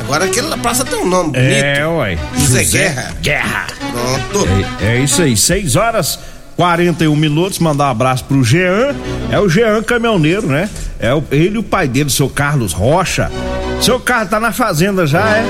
Agora 0.00 0.24
aquela 0.24 0.56
praça 0.58 0.84
tem 0.84 0.98
um 0.98 1.06
nome 1.06 1.32
bonito. 1.32 1.64
É, 1.64 1.86
uai. 1.86 2.18
José, 2.36 2.64
José 2.64 2.78
Guerra. 2.78 3.16
Guerra. 3.20 3.66
Pronto. 3.92 4.48
É, 4.80 4.96
é 4.96 5.00
isso 5.00 5.22
aí, 5.22 5.36
6 5.36 5.76
horas 5.76 6.18
41 6.56 7.14
minutos, 7.14 7.58
mandar 7.58 7.88
um 7.88 7.90
abraço 7.90 8.24
pro 8.24 8.42
Jean, 8.42 8.94
é 9.30 9.38
o 9.38 9.48
Jean 9.48 9.82
caminhoneiro, 9.82 10.46
né? 10.46 10.68
É 10.98 11.12
o, 11.12 11.22
ele 11.30 11.56
e 11.56 11.58
o 11.58 11.62
pai 11.62 11.86
dele, 11.86 12.06
o 12.06 12.10
seu 12.10 12.30
Carlos 12.30 12.72
Rocha. 12.72 13.30
Seu 13.80 14.00
Carlos 14.00 14.30
tá 14.30 14.40
na 14.40 14.52
fazenda 14.52 15.06
já, 15.06 15.36
é? 15.36 15.44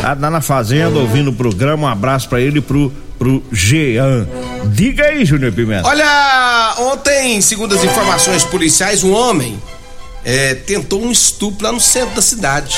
Tá, 0.00 0.16
tá 0.16 0.30
na 0.30 0.40
fazenda, 0.40 0.98
ouvindo 0.98 1.30
o 1.30 1.34
programa, 1.34 1.86
um 1.86 1.90
abraço 1.90 2.30
para 2.30 2.40
ele 2.40 2.58
e 2.58 2.62
pro, 2.62 2.90
pro 3.18 3.42
Jean. 3.52 4.26
Diga 4.72 5.04
aí, 5.04 5.24
Júnior 5.24 5.52
Pimenta. 5.52 5.86
Olha, 5.86 6.74
ontem, 6.78 7.42
segundo 7.42 7.74
as 7.74 7.84
informações 7.84 8.42
policiais, 8.44 9.04
um 9.04 9.12
homem 9.12 9.60
é, 10.28 10.54
tentou 10.54 11.02
um 11.02 11.10
estupro 11.10 11.64
lá 11.64 11.72
no 11.72 11.80
centro 11.80 12.14
da 12.14 12.20
cidade. 12.20 12.76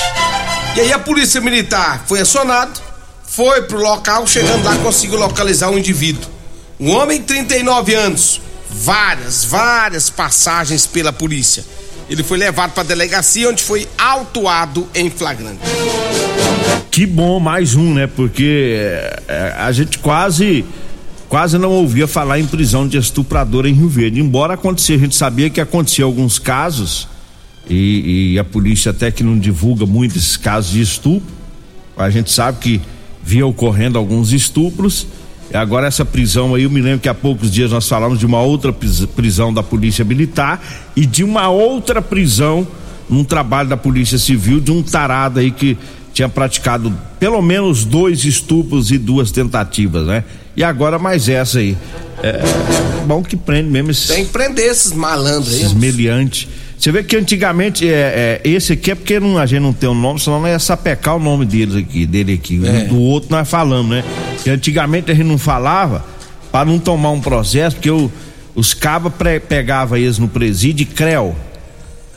E 0.73 0.79
aí 0.79 0.93
a 0.93 0.97
polícia 0.97 1.41
militar 1.41 2.05
foi 2.07 2.21
acionado, 2.21 2.79
foi 3.27 3.63
pro 3.63 3.77
local, 3.77 4.25
chegando 4.25 4.63
lá 4.63 4.77
conseguiu 4.77 5.19
localizar 5.19 5.69
o 5.69 5.77
indivíduo. 5.77 6.31
Um 6.79 6.91
homem, 6.91 7.21
39 7.21 7.93
anos, 7.93 8.39
várias, 8.69 9.43
várias 9.43 10.09
passagens 10.09 10.85
pela 10.85 11.11
polícia. 11.11 11.65
Ele 12.09 12.23
foi 12.23 12.37
levado 12.37 12.71
para 12.71 12.83
a 12.83 12.85
delegacia 12.85 13.49
onde 13.49 13.61
foi 13.61 13.85
autuado 13.97 14.87
em 14.95 15.09
flagrante. 15.09 15.59
Que 16.89 17.05
bom, 17.05 17.37
mais 17.37 17.75
um, 17.75 17.93
né? 17.93 18.07
Porque 18.07 18.79
é, 19.27 19.55
a 19.57 19.73
gente 19.73 19.99
quase 19.99 20.63
quase 21.27 21.57
não 21.57 21.71
ouvia 21.71 22.07
falar 22.07 22.39
em 22.39 22.47
prisão 22.47 22.87
de 22.87 22.97
estuprador 22.97 23.65
em 23.65 23.73
Rio 23.73 23.89
Verde. 23.89 24.21
Embora 24.21 24.53
acontecia, 24.53 24.95
a 24.95 24.99
gente 24.99 25.15
sabia 25.15 25.49
que 25.49 25.59
acontecia 25.59 26.05
alguns 26.05 26.39
casos 26.39 27.09
e, 27.69 28.33
e 28.33 28.39
a 28.39 28.43
polícia 28.43 28.91
até 28.91 29.11
que 29.11 29.23
não 29.23 29.37
divulga 29.37 29.85
muito 29.85 30.17
esses 30.17 30.37
casos 30.37 30.71
de 30.71 30.81
estupro. 30.81 31.33
A 31.97 32.09
gente 32.09 32.31
sabe 32.31 32.57
que 32.59 32.81
vinha 33.23 33.45
ocorrendo 33.45 33.97
alguns 33.97 34.31
estupros 34.31 35.07
Agora 35.53 35.87
essa 35.87 36.05
prisão 36.05 36.55
aí, 36.55 36.63
eu 36.63 36.69
me 36.69 36.81
lembro 36.81 36.99
que 36.99 37.09
há 37.09 37.13
poucos 37.13 37.51
dias 37.51 37.71
nós 37.71 37.87
falamos 37.87 38.19
de 38.19 38.25
uma 38.25 38.41
outra 38.41 38.73
prisão 38.73 39.53
da 39.53 39.61
Polícia 39.61 40.05
Militar 40.05 40.63
e 40.95 41.05
de 41.05 41.23
uma 41.23 41.49
outra 41.49 42.01
prisão 42.01 42.65
num 43.09 43.23
trabalho 43.23 43.67
da 43.67 43.75
Polícia 43.75 44.17
Civil 44.17 44.61
de 44.61 44.71
um 44.71 44.81
tarado 44.81 45.39
aí 45.39 45.51
que 45.51 45.77
tinha 46.13 46.29
praticado 46.29 46.93
pelo 47.19 47.41
menos 47.41 47.83
dois 47.83 48.23
estupros 48.23 48.91
e 48.91 48.97
duas 48.97 49.31
tentativas, 49.31 50.07
né? 50.07 50.23
E 50.55 50.63
agora 50.63 50.97
mais 50.97 51.27
essa 51.27 51.59
aí. 51.59 51.77
É, 52.23 52.41
bom 53.05 53.21
que 53.21 53.35
prende 53.35 53.69
mesmo 53.69 53.91
esses. 53.91 54.07
Tem 54.07 54.25
que 54.25 54.31
prender 54.31 54.69
esses 54.69 54.93
malandros 54.93 55.53
aí. 55.53 55.61
Esses 55.61 55.73
meliantes. 55.73 56.47
Você 56.81 56.91
vê 56.91 57.03
que 57.03 57.15
antigamente 57.15 57.87
é, 57.87 58.41
é, 58.43 58.49
esse 58.49 58.73
aqui 58.73 58.89
é 58.89 58.95
porque 58.95 59.19
não, 59.19 59.37
a 59.37 59.45
gente 59.45 59.61
não 59.61 59.71
tem 59.71 59.87
o 59.87 59.91
um 59.91 59.95
nome, 59.95 60.19
senão 60.19 60.41
não 60.41 60.47
ia 60.47 60.57
sapecar 60.57 61.15
o 61.15 61.19
nome 61.19 61.45
deles 61.45 61.75
aqui, 61.75 62.07
dele 62.07 62.33
aqui. 62.33 62.59
É. 62.65 62.85
Do 62.85 62.99
outro 62.99 63.29
nós 63.29 63.47
falamos, 63.47 63.91
né? 63.91 64.03
Que 64.43 64.49
antigamente 64.49 65.11
a 65.11 65.13
gente 65.13 65.27
não 65.27 65.37
falava 65.37 66.03
para 66.51 66.65
não 66.65 66.79
tomar 66.79 67.11
um 67.11 67.21
processo, 67.21 67.75
porque 67.75 67.91
o, 67.91 68.11
os 68.55 68.73
cabas 68.73 69.13
pegavam 69.47 69.95
eles 69.95 70.17
no 70.17 70.27
presídio 70.27 70.81
e 70.81 70.85
creu. 70.87 71.35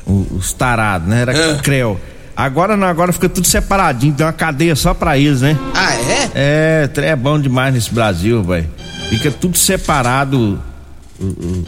Os 0.07 0.55
tarados, 0.55 1.09
né? 1.09 1.21
Era 1.21 1.37
é. 1.37 1.59
creu. 1.59 2.01
Agora 2.35 2.75
não, 2.75 2.87
agora 2.87 3.13
fica 3.13 3.29
tudo 3.29 3.47
separadinho, 3.47 4.15
tem 4.15 4.25
uma 4.25 4.33
cadeia 4.33 4.75
só 4.75 4.95
pra 4.95 5.19
eles, 5.19 5.43
né? 5.43 5.59
Ah, 5.75 5.95
é? 5.95 6.31
É, 6.35 6.91
é 7.11 7.15
bom 7.15 7.39
demais 7.39 7.75
nesse 7.75 7.93
Brasil, 7.93 8.43
velho. 8.43 8.67
Fica 9.11 9.31
tudo 9.31 9.59
separado, 9.59 10.59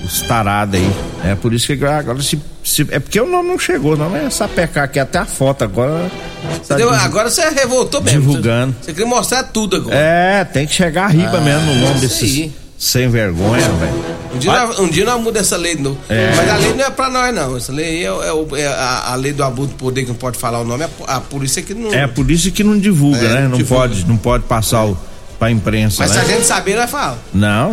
os 0.03 0.23
tarados 0.23 0.81
aí. 0.81 0.91
É 1.25 1.35
por 1.35 1.53
isso 1.53 1.67
que 1.67 1.85
agora 1.85 2.23
se, 2.23 2.41
se, 2.67 2.85
É 2.91 2.99
porque 2.99 3.21
o 3.21 3.31
nome 3.31 3.49
não 3.49 3.59
chegou, 3.59 3.97
não 3.97 4.15
é 4.17 4.29
sapecar 4.29 4.85
aqui 4.85 4.99
até 4.99 5.19
a 5.19 5.25
foto 5.25 5.63
agora. 5.63 6.11
Tá 6.67 6.75
Deu, 6.75 6.91
agora 6.91 7.31
você 7.31 7.49
revoltou 7.51 8.03
mesmo. 8.03 8.21
Divulgando. 8.21 8.75
Você, 8.81 8.87
você 8.87 8.93
queria 8.93 9.07
mostrar 9.07 9.45
tudo 9.45 9.77
agora. 9.77 9.97
É, 9.97 10.45
tem 10.45 10.67
que 10.67 10.75
chegar 10.75 11.05
a 11.05 11.09
riba 11.09 11.39
ah, 11.39 11.41
mesmo 11.41 11.73
no 11.73 11.87
nome 11.87 12.01
desses. 12.01 12.23
Aí. 12.23 12.53
Sem 12.77 13.09
vergonha, 13.09 13.69
velho. 13.69 14.05
Um 14.35 14.39
dia, 14.39 14.53
nós, 14.53 14.79
um 14.81 14.89
dia 14.89 15.05
nós 15.05 15.23
muda 15.23 15.39
essa 15.39 15.57
lei 15.57 15.77
de 15.77 15.83
novo. 15.83 15.97
É. 16.09 16.33
Mas 16.37 16.51
a 16.51 16.57
lei 16.57 16.75
não 16.75 16.85
é 16.85 16.91
pra 16.91 17.09
nós, 17.09 17.35
não. 17.35 17.57
Essa 17.57 17.73
lei 17.73 18.05
é, 18.05 18.09
é, 18.09 18.61
é 18.61 18.67
a, 18.67 19.13
a, 19.13 19.15
lei 19.15 19.33
do 19.33 19.45
abuso 19.45 19.69
de 19.69 19.75
poder 19.77 20.03
que 20.03 20.09
não 20.09 20.17
pode 20.17 20.37
falar 20.37 20.61
o 20.61 20.65
nome, 20.65 20.85
a, 20.85 20.87
é 20.87 20.91
a 21.07 21.21
polícia 21.21 21.63
que 21.63 21.73
não. 21.73 21.95
É 21.95 22.03
a 22.03 22.09
polícia 22.09 22.51
que 22.51 22.65
não 22.65 22.77
divulga, 22.77 23.19
é, 23.19 23.29
né? 23.29 23.49
Não 23.49 23.57
divulga. 23.57 23.89
pode, 23.89 24.07
não 24.07 24.17
pode 24.17 24.45
passar 24.45 24.85
o 24.85 24.99
pra 25.39 25.51
imprensa. 25.51 26.03
Mas 26.03 26.11
né? 26.11 26.21
se 26.21 26.33
a 26.33 26.35
gente 26.35 26.47
saber, 26.47 26.77
nós 26.77 26.91
fala. 26.91 27.19
Não, 27.33 27.73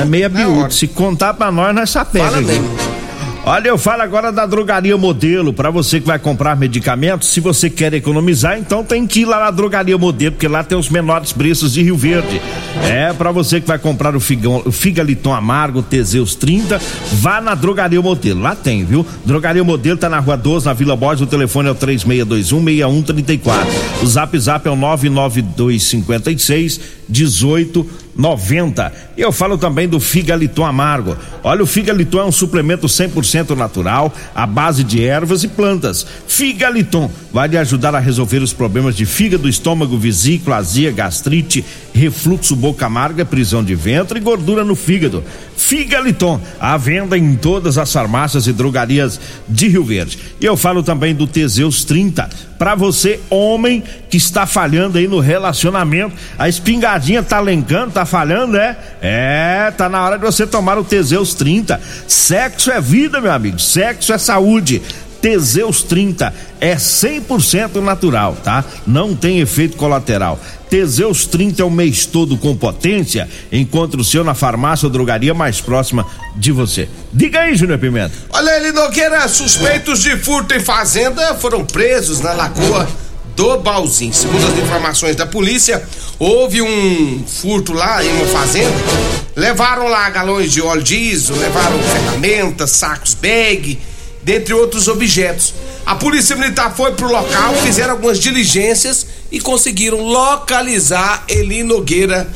é 0.00 0.04
meia 0.06 0.28
biúdo. 0.28 0.72
Se 0.72 0.88
contar 0.88 1.34
pra 1.34 1.52
nós, 1.52 1.74
nós 1.74 1.90
sapega. 1.90 2.24
Fala 2.24 2.40
mesmo. 2.40 3.00
Olha, 3.42 3.68
eu 3.68 3.78
falo 3.78 4.02
agora 4.02 4.30
da 4.30 4.44
Drogaria 4.44 4.98
Modelo. 4.98 5.50
Para 5.52 5.70
você 5.70 5.98
que 5.98 6.06
vai 6.06 6.18
comprar 6.18 6.54
medicamentos, 6.56 7.28
se 7.28 7.40
você 7.40 7.70
quer 7.70 7.94
economizar, 7.94 8.58
então 8.58 8.84
tem 8.84 9.06
que 9.06 9.20
ir 9.20 9.24
lá 9.24 9.40
na 9.40 9.50
Drogaria 9.50 9.96
Modelo, 9.96 10.32
porque 10.32 10.46
lá 10.46 10.62
tem 10.62 10.76
os 10.76 10.90
menores 10.90 11.32
preços 11.32 11.72
de 11.72 11.82
Rio 11.82 11.96
Verde. 11.96 12.38
É, 12.84 13.14
para 13.14 13.32
você 13.32 13.58
que 13.58 13.66
vai 13.66 13.78
comprar 13.78 14.14
o, 14.14 14.20
figão, 14.20 14.62
o 14.64 14.70
Figaliton 14.70 15.32
Amargo, 15.32 15.82
Teseus 15.82 16.34
30, 16.34 16.78
vá 17.14 17.40
na 17.40 17.54
Drogaria 17.54 18.02
Modelo. 18.02 18.42
Lá 18.42 18.54
tem, 18.54 18.84
viu? 18.84 19.06
Drogaria 19.24 19.64
Modelo 19.64 19.96
tá 19.96 20.10
na 20.10 20.18
Rua 20.18 20.36
12, 20.36 20.66
na 20.66 20.74
Vila 20.74 20.94
Borges. 20.94 21.22
O 21.22 21.26
telefone 21.26 21.68
é 21.68 21.72
o 21.72 21.76
3621-6134. 21.76 23.66
O 24.02 24.06
zap 24.06 24.38
zap 24.38 24.68
é 24.68 24.70
o 24.70 24.76
99256 24.76 27.00
18 27.08 27.86
90. 28.16 28.92
Eu 29.16 29.32
falo 29.32 29.56
também 29.56 29.88
do 29.88 30.00
Figaliton 30.00 30.64
Amargo. 30.64 31.16
Olha, 31.42 31.62
o 31.62 31.66
Figaliton 31.66 32.20
é 32.20 32.24
um 32.24 32.32
suplemento 32.32 32.86
100% 32.86 33.56
natural, 33.56 34.12
à 34.34 34.46
base 34.46 34.84
de 34.84 35.04
ervas 35.04 35.44
e 35.44 35.48
plantas. 35.48 36.06
Figaliton 36.26 37.10
vai 37.32 37.48
lhe 37.48 37.58
ajudar 37.58 37.94
a 37.94 37.98
resolver 37.98 38.38
os 38.38 38.52
problemas 38.52 38.96
de 38.96 39.06
fígado, 39.06 39.48
estômago, 39.48 39.96
vesícula, 39.96 40.56
azia, 40.56 40.90
gastrite, 40.90 41.64
refluxo, 41.94 42.56
boca 42.56 42.86
amarga, 42.86 43.24
prisão 43.24 43.62
de 43.64 43.74
ventre 43.74 44.18
e 44.18 44.22
gordura 44.22 44.64
no 44.64 44.74
fígado. 44.74 45.24
Figaliton, 45.56 46.40
à 46.58 46.76
venda 46.76 47.16
em 47.16 47.36
todas 47.36 47.78
as 47.78 47.92
farmácias 47.92 48.46
e 48.46 48.52
drogarias 48.52 49.20
de 49.48 49.68
Rio 49.68 49.84
Verde. 49.84 50.18
E 50.40 50.44
eu 50.44 50.56
falo 50.56 50.82
também 50.82 51.14
do 51.14 51.26
Teseus 51.26 51.84
30 51.84 52.49
para 52.60 52.74
você, 52.74 53.18
homem 53.30 53.82
que 54.10 54.18
está 54.18 54.44
falhando 54.44 54.98
aí 54.98 55.08
no 55.08 55.18
relacionamento. 55.18 56.14
A 56.38 56.46
espingardinha 56.46 57.22
tá 57.22 57.40
lencando, 57.40 57.92
tá 57.92 58.04
falhando, 58.04 58.58
é? 58.58 58.76
É, 59.00 59.72
tá 59.78 59.88
na 59.88 60.04
hora 60.04 60.18
de 60.18 60.26
você 60.26 60.46
tomar 60.46 60.76
o 60.76 60.84
Teseus 60.84 61.32
30. 61.32 61.80
Sexo 62.06 62.70
é 62.70 62.78
vida, 62.78 63.18
meu 63.18 63.32
amigo. 63.32 63.58
Sexo 63.58 64.12
é 64.12 64.18
saúde. 64.18 64.82
Teseus 65.22 65.82
30 65.82 66.34
é 66.60 66.76
100% 66.76 67.76
natural, 67.80 68.36
tá? 68.44 68.62
Não 68.86 69.16
tem 69.16 69.40
efeito 69.40 69.78
colateral. 69.78 70.38
Teseus 70.70 71.26
30 71.26 71.62
é 71.62 71.64
o 71.64 71.70
mês 71.70 72.06
todo 72.06 72.38
com 72.38 72.56
potência. 72.56 73.28
Encontre 73.50 74.00
o 74.00 74.04
seu 74.04 74.22
na 74.22 74.34
farmácia 74.34 74.86
ou 74.86 74.92
drogaria 74.92 75.34
mais 75.34 75.60
próxima 75.60 76.06
de 76.36 76.52
você. 76.52 76.88
Diga 77.12 77.40
aí, 77.40 77.56
Júnior 77.56 77.80
Pimenta. 77.80 78.14
Olha, 78.30 78.56
ele 78.56 78.70
Nogueira, 78.70 79.26
suspeitos 79.26 80.00
de 80.00 80.16
furto 80.16 80.54
em 80.54 80.60
fazenda 80.60 81.34
foram 81.34 81.64
presos 81.64 82.20
na 82.20 82.32
lagoa 82.32 82.88
do 83.34 83.58
Balzinho. 83.58 84.14
Segundo 84.14 84.46
as 84.46 84.56
informações 84.58 85.16
da 85.16 85.26
polícia, 85.26 85.82
houve 86.20 86.62
um 86.62 87.24
furto 87.26 87.72
lá 87.72 88.04
em 88.04 88.12
uma 88.12 88.26
fazenda. 88.26 88.76
Levaram 89.34 89.88
lá 89.88 90.08
galões 90.10 90.52
de 90.52 90.62
óleo 90.62 90.84
diesel, 90.84 91.36
levaram 91.36 91.82
ferramentas, 91.82 92.70
sacos 92.70 93.14
bag, 93.14 93.76
dentre 94.22 94.54
outros 94.54 94.86
objetos. 94.86 95.52
A 95.84 95.96
polícia 95.96 96.36
militar 96.36 96.72
foi 96.76 96.92
pro 96.92 97.10
local, 97.10 97.54
fizeram 97.56 97.94
algumas 97.94 98.20
diligências 98.20 99.06
e 99.30 99.40
conseguiram 99.40 100.02
localizar 100.02 101.24
Eli 101.28 101.62
Nogueira, 101.62 102.28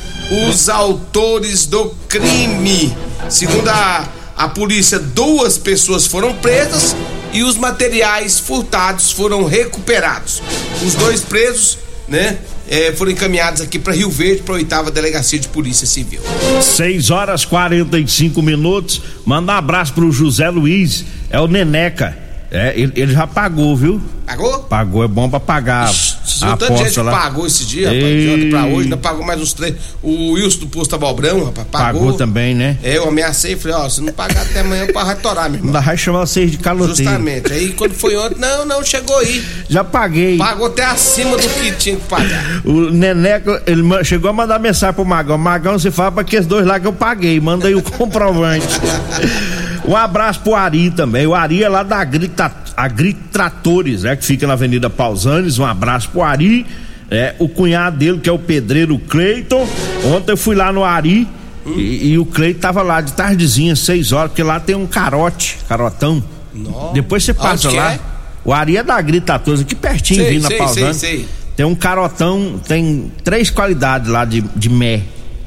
os 0.47 0.69
autores 0.69 1.65
do 1.65 1.93
crime. 2.07 2.95
Segundo 3.29 3.67
a, 3.67 4.07
a 4.37 4.47
polícia, 4.47 4.99
duas 4.99 5.57
pessoas 5.57 6.05
foram 6.05 6.33
presas 6.35 6.95
e 7.33 7.43
os 7.43 7.57
materiais 7.57 8.39
furtados 8.39 9.11
foram 9.11 9.43
recuperados. 9.45 10.41
Os 10.85 10.95
dois 10.95 11.21
presos, 11.21 11.77
né, 12.07 12.37
é, 12.67 12.91
foram 12.93 13.11
encaminhados 13.11 13.61
aqui 13.61 13.77
para 13.77 13.93
Rio 13.93 14.09
Verde, 14.09 14.43
para 14.43 14.55
a 14.55 14.57
oitava 14.57 14.89
delegacia 14.89 15.37
de 15.37 15.47
polícia 15.47 15.85
civil. 15.85 16.21
6 16.61 17.11
horas 17.11 17.45
45 17.45 18.41
minutos. 18.41 19.01
Manda 19.25 19.53
um 19.53 19.55
abraço 19.55 19.93
pro 19.93 20.11
José 20.11 20.49
Luiz, 20.49 21.05
é 21.29 21.39
o 21.39 21.47
Neneca. 21.47 22.17
É, 22.49 22.73
ele, 22.75 22.93
ele 22.95 23.13
já 23.13 23.27
pagou, 23.27 23.75
viu? 23.75 24.01
Pagou? 24.25 24.59
Pagou, 24.63 25.03
é 25.03 25.07
bom 25.07 25.29
pra 25.29 25.39
pagar. 25.39 25.91
Ixi, 25.91 26.14
a 26.41 26.57
tanto 26.57 26.77
gente 26.77 26.99
lá. 26.99 27.11
pagou 27.11 27.45
esse 27.45 27.65
dia, 27.65 27.87
rapaz, 27.87 28.21
de 28.21 28.29
ontem 28.29 28.49
pra 28.49 28.65
hoje, 28.65 28.83
ainda 28.83 28.97
pagou 28.97 29.25
mais 29.25 29.39
uns 29.41 29.53
três. 29.53 29.75
O 30.01 30.31
Wilson 30.33 30.59
do 30.59 30.67
Posto 30.67 30.95
Abalbrão, 30.95 31.45
rapaz, 31.45 31.67
pagou. 31.71 32.01
Pagou 32.01 32.13
também, 32.17 32.55
né? 32.55 32.77
É, 32.83 32.97
eu 32.97 33.07
ameacei, 33.07 33.55
falei, 33.55 33.77
ó, 33.77 33.89
se 33.89 34.01
não 34.01 34.11
pagar 34.11 34.41
até 34.41 34.61
amanhã, 34.61 34.85
o 34.89 34.93
vai 34.93 35.15
torar, 35.15 35.49
meu 35.49 35.59
irmão. 35.59 35.67
Ainda 35.67 35.81
vai 35.81 35.97
chamar 35.97 36.19
vocês 36.21 36.51
de 36.51 36.57
caloteiro. 36.57 36.95
Justamente. 36.95 37.51
Aí 37.51 37.73
quando 37.73 37.93
foi 37.93 38.15
ontem, 38.17 38.39
não, 38.39 38.65
não, 38.65 38.83
chegou 38.83 39.17
aí. 39.17 39.43
Já 39.69 39.83
paguei. 39.83 40.37
Pagou 40.37 40.67
até 40.67 40.83
acima 40.85 41.37
do 41.37 41.47
que 41.47 41.71
tinha 41.73 41.95
que 41.95 42.07
pagar. 42.07 42.61
O 42.65 42.89
Neneco, 42.91 43.59
ele 43.65 43.83
chegou 44.03 44.29
a 44.29 44.33
mandar 44.33 44.59
mensagem 44.59 44.95
pro 44.95 45.05
Magão. 45.05 45.37
Magão, 45.37 45.77
você 45.77 45.91
fala 45.91 46.11
pra 46.11 46.21
aqueles 46.21 46.45
dois 46.45 46.65
lá 46.65 46.79
que 46.79 46.87
eu 46.87 46.93
paguei, 46.93 47.39
manda 47.39 47.67
aí 47.67 47.75
o 47.75 47.81
comprovante. 47.81 48.67
um 49.87 49.95
abraço 49.95 50.41
pro 50.41 50.55
Ari 50.55 50.91
também. 50.91 51.27
O 51.27 51.35
Ari 51.35 51.63
é 51.63 51.69
lá 51.69 51.83
da 51.83 52.03
Grita 52.03 52.51
Agritratores, 52.75 54.03
né? 54.03 54.15
Que 54.15 54.25
fica 54.25 54.47
na 54.47 54.53
Avenida 54.53 54.89
Pausanes. 54.89 55.59
Um 55.59 55.65
abraço 55.65 56.09
pro 56.09 56.21
Ari. 56.21 56.65
É, 57.09 57.35
o 57.37 57.47
cunhado 57.47 57.97
dele, 57.97 58.19
que 58.19 58.29
é 58.29 58.31
o 58.31 58.39
pedreiro 58.39 58.97
Cleiton. 58.97 59.67
Ontem 60.05 60.31
eu 60.31 60.37
fui 60.37 60.55
lá 60.55 60.71
no 60.71 60.83
Ari 60.83 61.27
e, 61.65 62.11
e, 62.11 62.17
o 62.17 62.25
Cleiton 62.25 62.59
tava 62.59 62.81
lá 62.81 63.01
de 63.01 63.13
tardezinha, 63.13 63.75
seis 63.75 64.11
horas, 64.11 64.31
porque 64.31 64.43
lá 64.43 64.59
tem 64.59 64.75
um 64.75 64.85
carote, 64.85 65.57
carotão. 65.67 66.23
Nossa. 66.53 66.93
Depois 66.93 67.23
você 67.23 67.33
passa 67.33 67.71
lá. 67.71 67.93
É? 67.93 67.99
O 68.43 68.53
Ari 68.53 68.77
é 68.77 68.83
da 68.83 68.95
Agritratores, 68.95 69.61
aqui 69.61 69.73
pertinho, 69.73 70.21
sei, 70.21 70.33
vindo 70.33 70.43
na 70.43 70.57
Pausanes. 70.57 70.97
Sei, 70.97 71.17
sei. 71.17 71.27
Tem 71.55 71.65
um 71.65 71.73
carotão, 71.73 72.59
tem 72.67 73.11
três 73.23 73.49
qualidades 73.49 74.09
lá 74.09 74.25
de, 74.25 74.41
de 74.41 74.69
mé. 74.69 75.01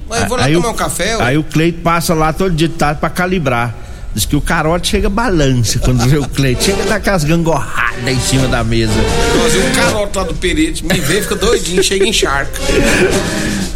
Mas 0.08 0.22
eu 0.22 0.28
vou 0.28 0.38
lá 0.38 0.44
aí 0.44 0.54
tomar 0.54 0.68
o, 0.68 0.72
um 0.72 0.74
café. 0.74 1.16
Aí 1.20 1.38
o 1.38 1.44
Cleiton 1.44 1.82
passa 1.82 2.14
lá 2.14 2.32
todo 2.32 2.54
dia 2.54 2.68
de 2.68 2.74
tarde 2.74 2.98
pra 2.98 3.10
calibrar. 3.10 3.74
Diz 4.14 4.24
que 4.24 4.34
o 4.34 4.40
carote 4.40 4.88
chega 4.88 5.08
balança 5.08 5.78
quando 5.78 6.04
vê 6.08 6.18
o 6.18 6.26
Cleito. 6.28 6.64
Chega 6.64 6.84
daquelas 6.84 7.24
gangorradas 7.24 8.08
em 8.08 8.18
cima 8.20 8.48
da 8.48 8.64
mesa. 8.64 8.92
Nossa, 8.92 9.58
o 9.58 9.74
carote 9.74 10.16
lá 10.16 10.24
do 10.24 10.34
perete 10.34 10.84
me 10.84 10.98
vê, 10.98 11.20
fica 11.22 11.36
doidinho, 11.36 11.82
chega 11.82 12.06
em 12.06 12.12
charca. 12.12 12.52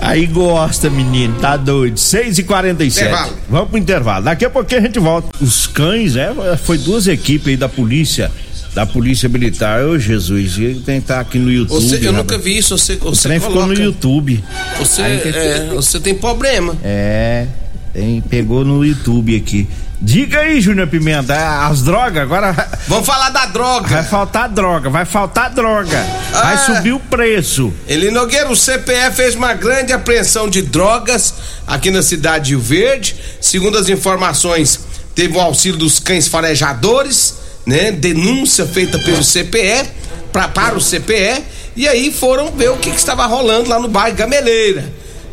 Aí 0.00 0.26
gosta, 0.26 0.90
menino, 0.90 1.36
tá 1.40 1.56
doido. 1.56 1.96
6 1.96 2.38
e 2.38 2.42
47 2.42 3.06
intervalo. 3.06 3.38
Vamos 3.48 3.68
pro 3.68 3.78
intervalo. 3.78 4.24
Daqui 4.24 4.44
a 4.44 4.50
pouquinho 4.50 4.80
a 4.80 4.84
gente 4.84 4.98
volta. 4.98 5.28
Os 5.40 5.68
cães, 5.68 6.16
é, 6.16 6.34
foi 6.56 6.76
duas 6.78 7.06
equipes 7.06 7.48
aí 7.48 7.56
da 7.56 7.68
polícia 7.68 8.30
da 8.74 8.86
Polícia 8.86 9.28
Militar. 9.28 9.84
Ô 9.84 9.98
Jesus, 9.98 10.58
ele 10.58 10.80
tem 10.80 10.96
que 10.96 11.04
estar 11.04 11.20
aqui 11.20 11.38
no 11.38 11.50
YouTube. 11.50 11.80
Você, 11.80 12.06
eu 12.06 12.12
nunca 12.12 12.38
vi 12.38 12.58
isso. 12.58 12.76
Você, 12.76 12.96
você 12.96 13.26
o 13.26 13.28
trem 13.28 13.40
coloca... 13.40 13.60
ficou 13.60 13.76
no 13.76 13.82
YouTube. 13.82 14.44
Você, 14.78 15.02
é, 15.02 15.70
você 15.74 16.00
tem 16.00 16.14
problema. 16.14 16.76
É, 16.82 17.46
tem, 17.92 18.20
pegou 18.22 18.64
no 18.64 18.84
YouTube 18.84 19.36
aqui. 19.36 19.68
Diga 20.04 20.40
aí, 20.40 20.60
Júnior 20.60 20.88
Pimenta, 20.88 21.32
é, 21.32 21.38
as 21.46 21.82
drogas 21.82 22.24
agora. 22.24 22.68
Vamos 22.88 23.06
falar 23.06 23.30
da 23.30 23.46
droga. 23.46 23.86
Vai 23.88 24.04
faltar 24.04 24.48
droga, 24.48 24.90
vai 24.90 25.04
faltar 25.04 25.50
droga. 25.50 26.04
Ah, 26.34 26.42
vai 26.42 26.58
subir 26.58 26.92
o 26.92 26.98
preço. 26.98 27.72
Ele 27.86 28.10
Nogueira, 28.10 28.50
o 28.50 28.56
CPE 28.56 29.12
fez 29.14 29.36
uma 29.36 29.54
grande 29.54 29.92
apreensão 29.92 30.48
de 30.50 30.60
drogas 30.60 31.32
aqui 31.68 31.92
na 31.92 32.02
cidade 32.02 32.46
de 32.46 32.50
Rio 32.50 32.60
Verde. 32.60 33.14
Segundo 33.40 33.78
as 33.78 33.88
informações, 33.88 34.80
teve 35.14 35.36
o 35.36 35.40
auxílio 35.40 35.78
dos 35.78 36.00
cães 36.00 36.26
farejadores, 36.26 37.36
né? 37.64 37.92
Denúncia 37.92 38.66
feita 38.66 38.98
pelo 38.98 39.22
CPE 39.22 39.88
pra, 40.32 40.48
para 40.48 40.74
o 40.74 40.80
CPE. 40.80 41.44
E 41.76 41.86
aí 41.86 42.12
foram 42.12 42.50
ver 42.50 42.70
o 42.70 42.76
que, 42.76 42.90
que 42.90 42.98
estava 42.98 43.24
rolando 43.26 43.70
lá 43.70 43.78
no 43.78 43.86
bairro 43.86 44.16
Gameleira. 44.16 44.84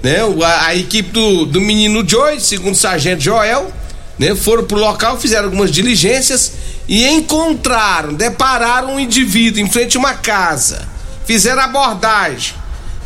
né? 0.03 0.17
A, 0.45 0.67
a 0.67 0.75
equipe 0.75 1.09
do, 1.11 1.45
do 1.47 1.59
menino 1.59 2.07
Joy, 2.07 2.39
segundo 2.39 2.75
o 2.75 2.77
sargento 2.77 3.21
Joel, 3.23 3.73
né? 4.19 4.35
Foram 4.35 4.65
pro 4.65 4.77
local, 4.77 5.17
fizeram 5.17 5.45
algumas 5.45 5.71
diligências 5.71 6.51
e 6.87 7.07
encontraram, 7.07 8.13
depararam 8.13 8.95
um 8.95 8.99
indivíduo 8.99 9.61
em 9.61 9.69
frente 9.69 9.95
a 9.95 9.99
uma 9.99 10.13
casa. 10.13 10.87
Fizeram 11.25 11.61
abordagem. 11.61 12.53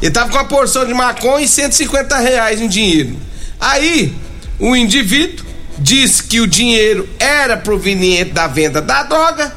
Ele 0.02 0.12
tava 0.12 0.30
com 0.30 0.38
uma 0.38 0.46
porção 0.46 0.86
de 0.86 0.94
maconha 0.94 1.46
e 1.46 1.48
150 1.48 2.18
reais 2.18 2.60
em 2.60 2.68
dinheiro. 2.68 3.16
Aí, 3.60 4.14
o 4.60 4.76
indivíduo 4.76 5.46
disse 5.78 6.24
que 6.24 6.42
o 6.42 6.48
dinheiro 6.48 7.08
era 7.20 7.56
proveniente 7.56 8.32
da 8.32 8.48
venda 8.48 8.82
da 8.82 9.04
droga. 9.04 9.54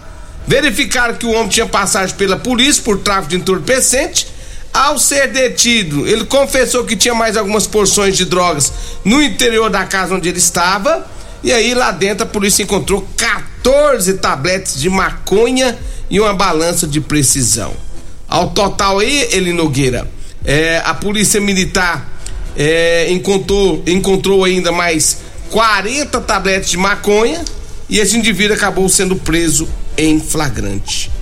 Verificaram 0.46 1.14
que 1.14 1.26
o 1.26 1.32
homem 1.32 1.48
tinha 1.48 1.66
passagem 1.66 2.14
pela 2.16 2.36
polícia 2.36 2.82
por 2.82 2.98
tráfico 2.98 3.30
de 3.30 3.36
entorpecente. 3.36 4.28
Ao 4.72 4.98
ser 4.98 5.32
detido, 5.32 6.06
ele 6.06 6.25
confessou 6.26 6.84
que 6.84 6.94
tinha 6.94 7.14
mais 7.14 7.36
algumas 7.36 7.66
porções 7.66 8.16
de 8.16 8.26
drogas 8.26 8.72
no 9.04 9.22
interior 9.22 9.70
da 9.70 9.84
casa 9.84 10.14
onde 10.14 10.28
ele 10.28 10.38
estava. 10.38 11.15
E 11.46 11.52
aí, 11.52 11.74
lá 11.74 11.92
dentro, 11.92 12.24
a 12.24 12.26
polícia 12.26 12.64
encontrou 12.64 13.06
14 13.16 14.14
tabletes 14.14 14.80
de 14.80 14.90
maconha 14.90 15.78
e 16.10 16.18
uma 16.18 16.34
balança 16.34 16.88
de 16.88 17.00
precisão. 17.00 17.72
Ao 18.26 18.50
total 18.50 18.98
aí, 18.98 19.28
ele 19.30 19.52
Nogueira, 19.52 20.08
é, 20.44 20.82
a 20.84 20.92
polícia 20.92 21.40
militar 21.40 22.18
é, 22.56 23.12
encontrou, 23.12 23.80
encontrou 23.86 24.42
ainda 24.42 24.72
mais 24.72 25.18
40 25.50 26.20
tabletes 26.22 26.68
de 26.68 26.78
maconha 26.78 27.44
e 27.88 28.00
esse 28.00 28.18
indivíduo 28.18 28.56
acabou 28.56 28.88
sendo 28.88 29.14
preso 29.14 29.68
em 29.96 30.18
flagrante. 30.18 31.12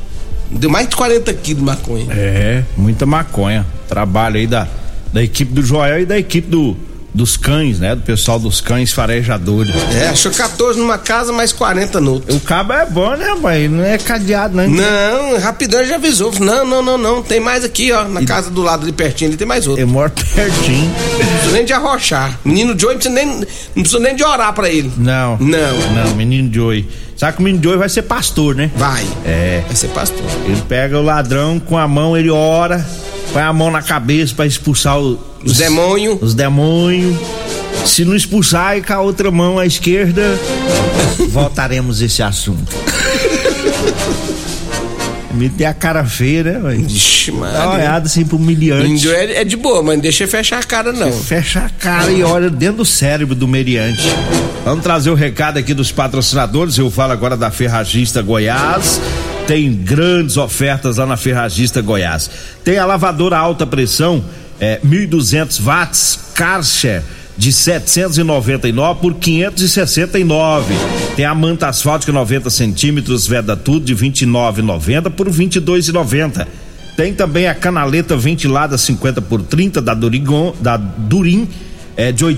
Deu 0.51 0.71
mais 0.71 0.89
de 0.89 0.97
40 0.97 1.35
quilos 1.35 1.61
de 1.61 1.67
maconha. 1.67 2.07
É, 2.11 2.65
muita 2.79 3.05
maconha. 3.05 3.67
Trabalho 3.87 4.37
aí 4.37 4.47
da, 4.47 4.67
da 5.13 5.23
equipe 5.23 5.53
do 5.53 5.63
Joel 5.63 6.01
e 6.01 6.07
da 6.07 6.19
equipe 6.19 6.49
do, 6.49 6.75
dos 7.15 7.37
cães, 7.37 7.79
né? 7.79 7.95
Do 7.95 8.03
pessoal 8.03 8.41
dos 8.41 8.61
cães 8.61 8.93
farejadores. 8.93 9.73
É, 9.95 10.09
achou 10.09 10.33
14 10.33 10.79
numa 10.79 10.99
casa, 10.99 11.33
mais 11.33 11.53
40 11.53 12.01
no 12.01 12.15
outro. 12.15 12.35
O 12.35 12.41
cabo 12.41 12.73
é 12.73 12.85
bom, 12.85 13.15
né, 13.17 13.33
mãe? 13.35 13.69
Não 13.69 13.85
é 13.85 13.97
cadeado, 13.97 14.57
né? 14.57 14.67
Não, 14.67 15.39
rapidão 15.39 15.85
já 15.85 15.95
avisou. 15.95 16.33
Não, 16.41 16.67
não, 16.67 16.83
não, 16.83 16.99
não. 16.99 17.23
Tem 17.23 17.39
mais 17.39 17.65
aqui, 17.65 17.93
ó. 17.93 18.05
Na 18.05 18.21
e... 18.21 18.27
casa 18.27 18.51
do 18.51 18.63
lado 18.63 18.83
ali 18.83 18.93
pertinho, 18.93 19.31
ali 19.31 19.37
tem 19.37 19.47
mais 19.47 19.67
outro. 19.69 19.81
Eu 19.81 19.87
moro 19.87 20.11
pertinho. 20.35 20.93
Não 21.19 21.27
precisa 21.27 21.53
nem 21.53 21.65
de 21.65 21.73
arrochar. 21.73 22.39
Menino 22.45 22.79
Joey 22.79 22.99
não 23.05 23.13
nem, 23.13 23.27
não 23.27 23.45
precisa 23.83 24.01
nem 24.01 24.17
de 24.17 24.25
orar 24.25 24.53
pra 24.53 24.69
ele. 24.69 24.91
Não. 24.97 25.39
Não. 25.39 25.95
Não, 25.95 26.15
menino 26.17 26.53
Joey. 26.53 26.89
Sabe 27.17 27.37
que 27.37 27.43
o 27.43 27.45
menino 27.45 27.63
Joey 27.63 27.79
vai 27.79 27.89
ser 27.89 28.03
pastor, 28.03 28.57
né? 28.57 28.71
Vai. 28.75 29.07
É. 29.25 29.63
Vai 29.67 29.77
ser 29.77 29.89
pastor. 29.89 30.27
Ele 30.47 30.63
pega 30.69 30.99
o 30.99 31.03
ladrão 31.03 31.61
com 31.61 31.79
a 31.79 31.87
mão, 31.87 32.17
ele 32.17 32.31
ora, 32.31 32.85
põe 33.35 33.43
a 33.43 33.53
mão 33.53 33.69
na 33.69 33.83
cabeça 33.83 34.33
para 34.33 34.47
expulsar 34.47 34.97
os, 34.97 35.19
os 35.45 35.59
demônios. 35.59 36.23
Os 36.23 36.35
demônios. 36.35 37.17
Se 37.85 38.05
não 38.05 38.15
expulsar 38.15 38.79
e 38.79 38.83
com 38.83 38.93
a 38.93 39.01
outra 39.01 39.29
mão 39.31 39.59
à 39.59 39.67
esquerda, 39.67 40.39
voltaremos 41.31 42.01
esse 42.01 42.23
assunto. 42.23 42.73
Me 45.35 45.49
tem 45.49 45.67
a 45.67 45.75
cara 45.75 46.05
feia, 46.05 46.45
né? 46.45 46.77
Ixi, 46.77 47.33
mano. 47.33 47.53
Dá 47.53 47.67
uma 47.67 47.75
olhada 47.75 48.07
assim 48.07 48.25
pro 48.25 48.37
humilhante. 48.37 48.89
Índio 48.89 49.13
é, 49.13 49.41
é, 49.41 49.45
de 49.45 49.57
boa, 49.57 49.83
mas 49.83 49.97
não 49.97 50.03
deixa 50.03 50.29
fechar 50.29 50.61
a 50.61 50.63
cara, 50.63 50.93
não. 50.93 51.11
Fecha 51.11 51.59
a 51.59 51.69
cara 51.69 52.13
e 52.13 52.23
olha 52.23 52.49
dentro 52.49 52.77
do 52.77 52.85
cérebro 52.85 53.35
do 53.35 53.49
meriante. 53.49 54.09
Vamos 54.65 54.85
trazer 54.85 55.11
o 55.11 55.15
recado 55.15 55.59
aqui 55.59 55.75
dos 55.75 55.91
patrocinadores. 55.91 56.79
Eu 56.79 56.89
falo 56.89 57.13
agora 57.13 57.37
da 57.37 57.51
Ferragista 57.51 58.23
Goiás. 58.23 59.01
Tem 59.47 59.73
grandes 59.75 60.37
ofertas 60.37 60.97
lá 60.97 61.07
na 61.07 61.17
Ferragista 61.17 61.83
Goiás. 61.83 62.31
Tem 62.65 62.79
a 62.79 62.87
lavadora 62.87 63.37
alta 63.37 63.67
pressão, 63.67 64.25
é, 64.59 64.81
1.200 64.85 65.61
watts, 65.61 66.19
Karcher 66.35 67.03
de 67.37 67.53
799 67.53 69.01
por 69.01 69.15
569. 69.15 70.75
Tem 71.17 71.25
a 71.25 71.35
manta 71.35 71.69
asfáltica 71.69 72.13
90 72.13 72.49
centímetros, 72.49 73.27
veda 73.27 73.57
tudo 73.57 73.85
de 73.85 73.95
29,90 73.95 75.11
por 75.11 75.29
22,90. 75.29 76.47
Tem 76.97 77.13
também 77.13 77.49
a 77.49 77.55
canaleta 77.55 78.17
ventilada 78.17 78.79
50 78.79 79.21
por 79.23 79.43
30 79.43 79.83
da 79.83 79.95
Durigon, 79.95 80.55
da 80.61 80.77
Durim 80.77 81.49
é 81.97 82.13
de 82.13 82.25
R$ 82.25 82.35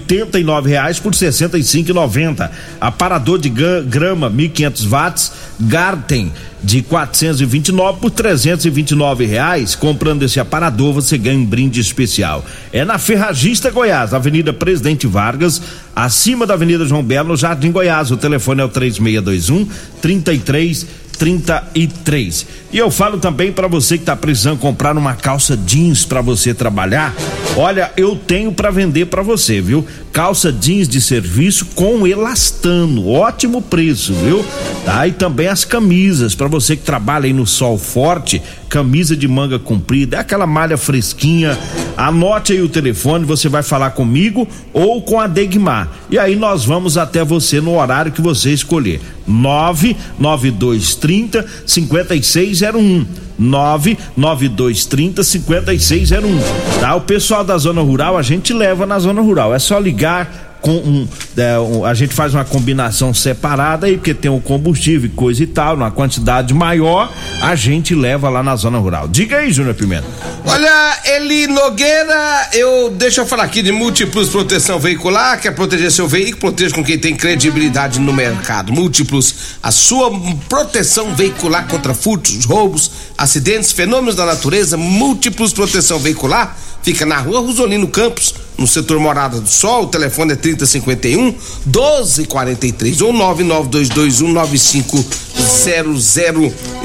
reais 0.65 0.99
por 0.99 1.13
R$ 1.13 1.19
65,90. 1.19 2.51
Aparador 2.81 3.39
de 3.39 3.49
grama 3.49 4.31
1.500 4.31 4.89
watts 4.89 5.33
Garten 5.59 6.31
de 6.63 6.83
429 6.83 8.01
por 8.01 8.11
329 8.11 9.25
reais. 9.25 9.75
Comprando 9.75 10.23
esse 10.25 10.41
aparador 10.41 10.93
você 10.93 11.17
ganha 11.17 11.39
um 11.39 11.45
brinde 11.45 11.81
especial. 11.81 12.45
É 12.73 12.85
na 12.85 12.99
Ferragista 12.99 13.71
Goiás, 13.71 14.13
Avenida 14.13 14.53
Presidente 14.53 15.07
Vargas, 15.07 15.63
acima 15.95 16.47
da 16.47 16.55
Avenida 16.55 16.85
João 16.85 17.03
Belo, 17.03 17.29
no 17.29 17.37
Jardim 17.37 17.71
Goiás. 17.71 18.11
O 18.11 18.17
telefone 18.17 18.61
é 18.61 18.65
o 18.65 18.69
3621 18.69 19.67
33 20.03 20.87
33. 21.19 22.47
E 22.73 22.79
eu 22.79 22.91
falo 22.91 23.19
também 23.19 23.51
para 23.51 23.67
você 23.67 23.97
que 23.99 24.05
tá 24.05 24.15
precisando 24.15 24.59
comprar 24.59 24.97
uma 24.97 25.15
calça 25.15 25.57
jeans 25.57 26.05
para 26.05 26.21
você 26.21 26.53
trabalhar. 26.53 27.15
Olha, 27.57 27.91
eu 27.97 28.15
tenho 28.15 28.53
para 28.53 28.71
vender 28.71 29.07
para 29.07 29.23
você, 29.23 29.61
viu? 29.61 29.87
Calça 30.13 30.53
jeans 30.53 30.89
de 30.89 31.01
serviço 31.01 31.67
com 31.75 32.07
elastano, 32.07 33.09
ótimo 33.09 33.63
preço, 33.63 34.13
viu? 34.13 34.45
Tá? 34.85 35.07
E 35.07 35.13
também 35.13 35.49
as 35.49 35.65
camisas 35.65 36.35
para 36.35 36.49
você 36.49 36.77
que 36.77 36.83
trabalha 36.83 37.27
aí 37.27 37.33
no 37.33 37.47
sol 37.47 37.79
forte, 37.79 38.43
camisa 38.69 39.17
de 39.17 39.27
manga 39.27 39.59
comprida, 39.59 40.17
é 40.17 40.21
aquela 40.21 40.47
malha 40.47 40.77
fresquinha. 40.77 41.59
Anote 41.97 42.53
aí 42.53 42.61
o 42.61 42.69
telefone, 42.69 43.25
você 43.25 43.49
vai 43.49 43.63
falar 43.63 43.91
comigo 43.91 44.47
ou 44.73 45.03
com 45.03 45.19
a 45.19 45.27
Degmar. 45.27 45.89
E 46.11 46.19
aí 46.19 46.37
nós 46.37 46.65
vamos 46.65 46.99
até 46.99 47.25
você 47.25 47.61
no 47.61 47.79
horário 47.79 48.13
que 48.13 48.21
você 48.21 48.53
escolher. 48.53 49.01
99230 49.27 51.45
5601. 51.67 53.07
99230 53.39 55.23
5601. 55.23 56.39
Tá? 56.81 56.95
O 56.95 57.03
pessoal 57.03 57.45
da 57.45 57.59
zona 57.59 57.83
rural, 57.83 58.17
a 58.17 58.23
gente 58.23 58.53
leva 58.53 58.87
na 58.87 58.99
zona 58.99 59.21
rural. 59.21 59.55
É 59.55 59.59
só 59.59 59.79
ligar 59.79 60.46
com 60.61 60.73
um, 60.73 61.09
é, 61.37 61.59
um, 61.59 61.85
a 61.85 61.95
gente 61.95 62.15
faz 62.15 62.35
uma 62.35 62.45
combinação 62.45 63.15
separada 63.15 63.87
aí, 63.87 63.97
porque 63.97 64.15
tem 64.15 64.31
o 64.31 64.41
combustível 64.41 65.07
e 65.07 65.13
coisa 65.13 65.43
e 65.43 65.47
tal, 65.47 65.77
numa 65.77 65.91
quantidade 65.91 66.53
maior, 66.53 67.13
a 67.41 67.55
gente 67.55 67.95
leva 67.95 68.29
lá 68.29 68.43
na 68.43 68.57
zona 68.57 68.79
rural. 68.79 69.09
Diga 69.09 69.39
aí, 69.39 69.53
Júnior 69.53 69.75
Pimenta. 69.75 70.07
Olha, 70.45 70.99
Eli 71.05 71.47
Nogueira, 71.47 72.49
eu 72.53 72.91
deixa 72.91 73.21
eu 73.21 73.27
falar 73.27 73.45
aqui 73.45 73.63
de 73.63 73.73
Múltiplos 73.73 74.29
Proteção 74.29 74.79
Veicular, 74.79 75.41
quer 75.41 75.53
proteger 75.53 75.91
seu 75.91 76.09
veículo, 76.09 76.37
proteja 76.53 76.75
com 76.75 76.85
quem 76.85 76.99
tem 76.99 77.15
credibilidade 77.15 78.01
no 78.01 78.13
mercado. 78.13 78.73
Múltiplos, 78.73 79.59
a 79.63 79.71
sua 79.71 80.11
proteção 80.49 81.15
veicular 81.15 81.67
contra 81.69 81.95
furtos, 81.95 82.45
roubos, 82.45 82.91
acidentes, 83.17 83.73
fenômenos 83.73 84.15
da 84.15 84.27
natureza, 84.27 84.77
Múltiplos 84.77 85.53
Proteção 85.53 85.99
Veicular, 85.99 86.57
fica 86.87 87.05
na 87.05 87.19
rua 87.19 87.41
Rosolino 87.41 87.89
Campos, 87.89 88.33
no 88.57 88.65
setor 88.65 89.01
Morada 89.01 89.41
do 89.41 89.49
Sol, 89.49 89.83
o 89.83 89.87
telefone 89.89 90.35
é 90.35 90.37
3051 90.37 91.35
1243 91.67 93.01
ou 93.01 93.13
99221 93.13 94.33
9500. 94.33 96.17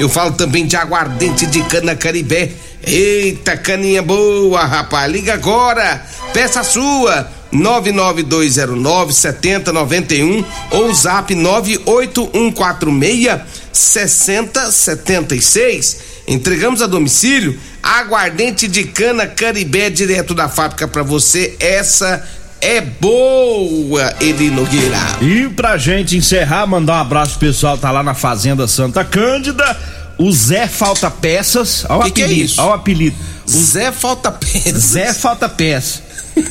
Eu 0.00 0.08
falo 0.08 0.32
também 0.32 0.66
de 0.66 0.74
aguardente 0.74 1.46
de 1.46 1.62
cana 1.62 1.94
caribé. 1.94 2.50
Eita, 2.84 3.56
caninha 3.56 4.02
boa, 4.02 4.64
rapaz. 4.64 5.12
Liga 5.12 5.34
agora. 5.34 6.04
Peça 6.32 6.64
sua. 6.64 7.30
99209 7.52 9.12
7091 9.12 10.44
ou 10.72 10.92
zap 10.92 11.32
98146 11.32 13.40
6076. 13.72 16.11
Entregamos 16.32 16.80
a 16.80 16.86
domicílio 16.86 17.58
aguardente 17.82 18.66
de 18.66 18.84
cana 18.84 19.26
Caribé 19.26 19.90
direto 19.90 20.34
da 20.34 20.48
fábrica 20.48 20.88
para 20.88 21.02
você. 21.02 21.56
Essa 21.60 22.26
é 22.60 22.80
boa, 22.80 24.14
Eli 24.20 24.50
Nogueira. 24.50 24.96
E 25.20 25.48
pra 25.50 25.76
gente 25.76 26.16
encerrar, 26.16 26.66
mandar 26.66 26.94
um 26.94 27.00
abraço 27.00 27.38
pro 27.38 27.48
pessoal 27.48 27.76
tá 27.76 27.90
lá 27.90 28.02
na 28.02 28.14
Fazenda 28.14 28.66
Santa 28.66 29.04
Cândida. 29.04 29.76
O 30.16 30.32
Zé 30.32 30.66
Falta 30.68 31.10
Peças. 31.10 31.84
Olha 31.88 31.98
o 31.98 32.02
apelido. 32.02 32.14
Que 32.14 32.22
é 32.22 32.44
isso? 32.44 32.60
Olha 32.62 32.70
o 32.70 32.74
apelido. 32.74 33.16
O 33.46 33.50
Zé 33.50 33.92
Falta 33.92 34.30
Peças. 34.30 34.82
Zé 34.82 35.12
Falta 35.12 35.48
Peças. 35.48 36.02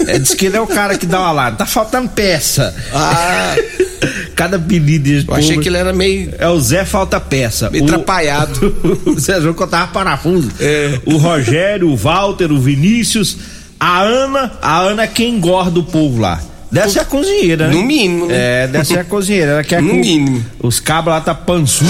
É, 0.07 0.19
diz 0.19 0.33
que 0.33 0.45
ele 0.45 0.57
é 0.57 0.61
o 0.61 0.67
cara 0.67 0.97
que 0.97 1.05
dá 1.05 1.19
uma 1.19 1.29
alarme. 1.29 1.57
Tá 1.57 1.65
faltando 1.65 2.09
peça. 2.09 2.73
Ah. 2.93 3.55
Cada 4.35 4.57
apelido 4.57 5.09
Eu 5.09 5.25
povo, 5.25 5.37
achei 5.37 5.57
que 5.59 5.69
ele 5.69 5.77
era 5.77 5.93
meio. 5.93 6.33
É 6.39 6.47
o 6.47 6.59
Zé 6.59 6.83
Falta 6.85 7.19
Peça. 7.19 7.69
Meio 7.69 7.83
o, 7.83 7.87
atrapalhado. 7.87 9.01
o 9.05 9.13
Zé 9.19 9.39
João 9.39 9.53
contava 9.53 9.91
parafuso. 9.91 10.49
É. 10.59 10.99
O 11.05 11.17
Rogério, 11.17 11.89
o 11.89 11.95
Walter, 11.95 12.51
o 12.51 12.59
Vinícius, 12.59 13.37
a 13.79 14.01
Ana. 14.01 14.53
A 14.61 14.79
Ana 14.79 15.03
é 15.03 15.07
quem 15.07 15.35
engorda 15.35 15.79
o 15.79 15.83
povo 15.83 16.19
lá. 16.19 16.41
Deve 16.71 16.89
ser 16.89 16.99
a 16.99 17.05
cozinheira, 17.05 17.67
né? 17.67 17.73
No 17.73 17.83
mínimo, 17.83 18.27
né? 18.27 18.63
É, 18.63 18.67
deve 18.67 18.85
ser 18.85 18.99
a 18.99 19.03
cozinheira. 19.03 19.51
Ela 19.51 19.63
quer 19.63 19.81
no 19.81 19.93
mínimo. 19.93 20.43
Os 20.59 20.79
cabos 20.79 21.11
lá 21.11 21.19
tá 21.19 21.35
pançudo. 21.35 21.89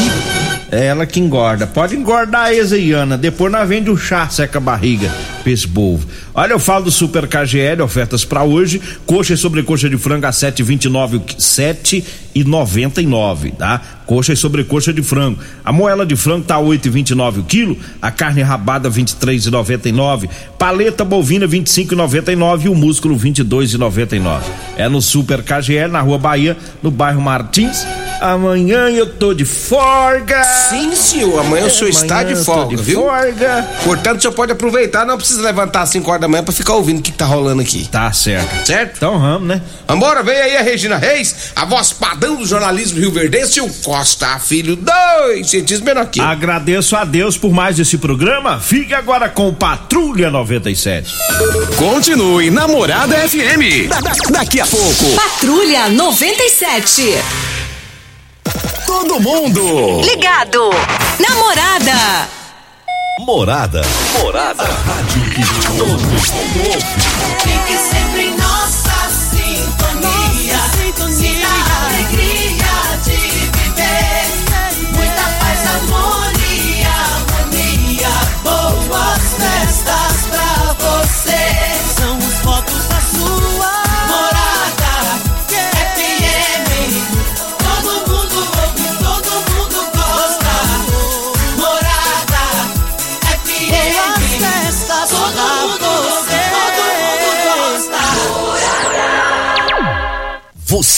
É 0.72 0.86
ela 0.86 1.06
que 1.06 1.20
engorda. 1.20 1.67
Pode 1.67 1.96
engordar 1.96 2.52
eles 2.54 2.72
aí, 2.72 2.94
Ana. 2.94 3.17
Depois 3.17 3.52
nós 3.52 3.67
vende 3.67 3.89
o 3.89 3.98
chá, 3.98 4.30
seca 4.30 4.58
a 4.58 4.62
barriga. 4.62 5.12
pra 5.44 5.52
esse 5.52 5.67
povo. 5.67 6.08
Olha, 6.34 6.54
eu 6.54 6.60
falo 6.60 6.86
do 6.86 6.91
Super 6.91 7.28
KGL, 7.28 7.82
ofertas 7.82 8.24
para 8.24 8.44
hoje, 8.44 8.82
coxa 9.06 9.34
e 9.34 9.38
sobrecoxa 9.38 9.89
de 9.89 9.98
frango 9.98 10.26
a 10.26 10.30
7,29, 10.30 11.22
7,99, 12.34 13.54
tá? 13.56 13.82
Coxa 14.06 14.34
e 14.34 14.36
sobrecoxa 14.36 14.94
de 14.94 15.02
frango. 15.02 15.39
A 15.63 15.72
moela 15.72 16.06
de 16.06 16.15
frango 16.15 16.46
tá 16.46 16.58
8,29 16.58 17.39
o 17.39 17.44
quilo, 17.44 17.78
a 18.02 18.12
carne 18.12 18.41
rabada 18.41 18.89
23,99, 18.89 20.30
paleta 20.58 21.04
bovina 21.04 21.48
25,99 21.48 22.65
e 22.65 22.70
o 22.70 22.76
músculo 22.76 23.17
22,99. 23.17 24.41
É 24.78 24.88
no 24.89 25.02
Super 25.02 25.44
KGL, 25.44 25.91
na 25.91 26.02
Rua 26.02 26.17
Bahia, 26.17 26.58
no 26.82 26.91
bairro 26.91 27.22
Martins. 27.22 27.86
Amanhã 28.22 28.88
eu 28.90 29.08
tô 29.08 29.34
de 29.34 29.44
folga. 29.46 30.44
Sim, 30.70 30.96
senhor. 30.96 31.40
Amanhã 31.40 31.66
o 31.66 31.72
senhor 31.72 31.90
está 31.90 32.22
de 32.22 32.36
folga, 32.36 32.76
de 32.76 32.84
viu? 32.84 33.02
Folga. 33.02 33.68
Portanto, 33.84 34.20
o 34.20 34.22
senhor 34.22 34.34
pode 34.34 34.52
aproveitar, 34.52 35.06
não 35.08 35.18
precisa 35.18 35.42
levantar 35.42 35.82
às 35.82 35.90
5 35.90 36.08
horas 36.08 36.22
da 36.22 36.28
manhã 36.28 36.44
pra 36.44 36.54
ficar 36.54 36.74
ouvindo 36.76 37.00
o 37.00 37.02
que, 37.02 37.12
que 37.12 37.18
tá 37.18 37.26
rolando 37.26 37.62
aqui. 37.64 37.88
Tá 37.92 38.12
certo. 38.14 38.66
Certo? 38.68 38.98
Então 38.98 39.20
vamos, 39.20 39.48
né? 39.48 39.60
Vambora, 39.88 40.22
vem 40.22 40.36
aí 40.38 40.56
a 40.56 40.62
Regina 40.62 40.98
Reis, 40.98 41.52
a 41.56 41.66
voz 41.66 41.92
padrão 41.92 42.36
do 42.36 42.46
jornalismo 42.46 43.00
Rio 43.00 43.12
Verdense 43.12 43.58
e 43.58 43.62
o 43.62 43.68
Costa 43.84 44.38
Filho, 44.40 44.76
dois 44.76 45.50
cientistas 45.50 45.84
menor 45.84 46.06
que 46.06 46.20
eu. 46.20 46.24
Agradeço 46.26 46.96
a 46.96 47.04
Deus 47.04 47.38
por 47.38 47.52
mais 47.52 47.80
esse 47.80 47.98
programa. 47.98 48.60
Fique 48.60 48.94
agora 48.94 49.30
com 49.30 49.52
Patrulha 49.52 50.30
97. 50.30 51.12
Continue 51.76 52.52
Namorada 52.52 53.16
FM. 53.16 53.88
Da- 53.90 54.00
da- 54.00 54.14
daqui 54.30 54.62
a 54.62 54.66
pouco, 54.68 55.06
Patrulha 55.16 55.90
97. 55.90 57.16
Todo 58.91 59.21
mundo. 59.21 60.01
Ligado. 60.01 60.69
Namorada. 61.17 62.27
Morada. 63.19 63.82
Morada. 64.19 64.65
Fique 67.39 67.77
sempre 67.77 68.27
em 68.27 68.36
nossa 68.36 69.10
sintonia. 69.32 70.60
Sinta 71.10 71.47
a 71.47 71.86
alegria 71.88 72.75
de 73.06 73.19
viver. 73.56 74.25
Muita 74.93 75.25
paz, 75.39 75.60
harmonia, 75.73 76.95
harmonia. 77.15 78.13
Boas 78.43 79.21
festas 79.39 80.31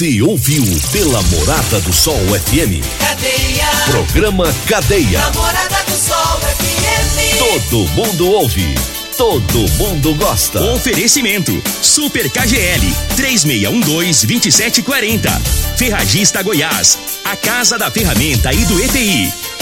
Você 0.03 0.21
ouviu 0.21 0.65
pela 0.91 1.23
Morada 1.23 1.79
do 1.79 1.93
Sol 1.93 2.17
FM. 2.17 2.83
Cadeia. 2.99 3.65
Programa 3.85 4.53
Cadeia. 4.67 5.17
Namorada 5.17 5.81
do 5.85 5.95
Sol 5.95 6.41
FM. 6.41 7.39
Todo 7.39 7.87
mundo 7.91 8.27
ouve. 8.27 8.75
Todo 9.17 9.59
mundo 9.77 10.13
gosta. 10.15 10.61
Oferecimento: 10.73 11.53
Super 11.81 12.29
KGL 12.29 12.93
3612-2740. 13.15 15.41
Ferragista 15.77 16.43
Goiás, 16.43 16.99
a 17.23 17.37
casa 17.37 17.77
da 17.77 17.89
ferramenta 17.89 18.51
e 18.51 18.65
do 18.65 18.83
EPI. 18.83 19.31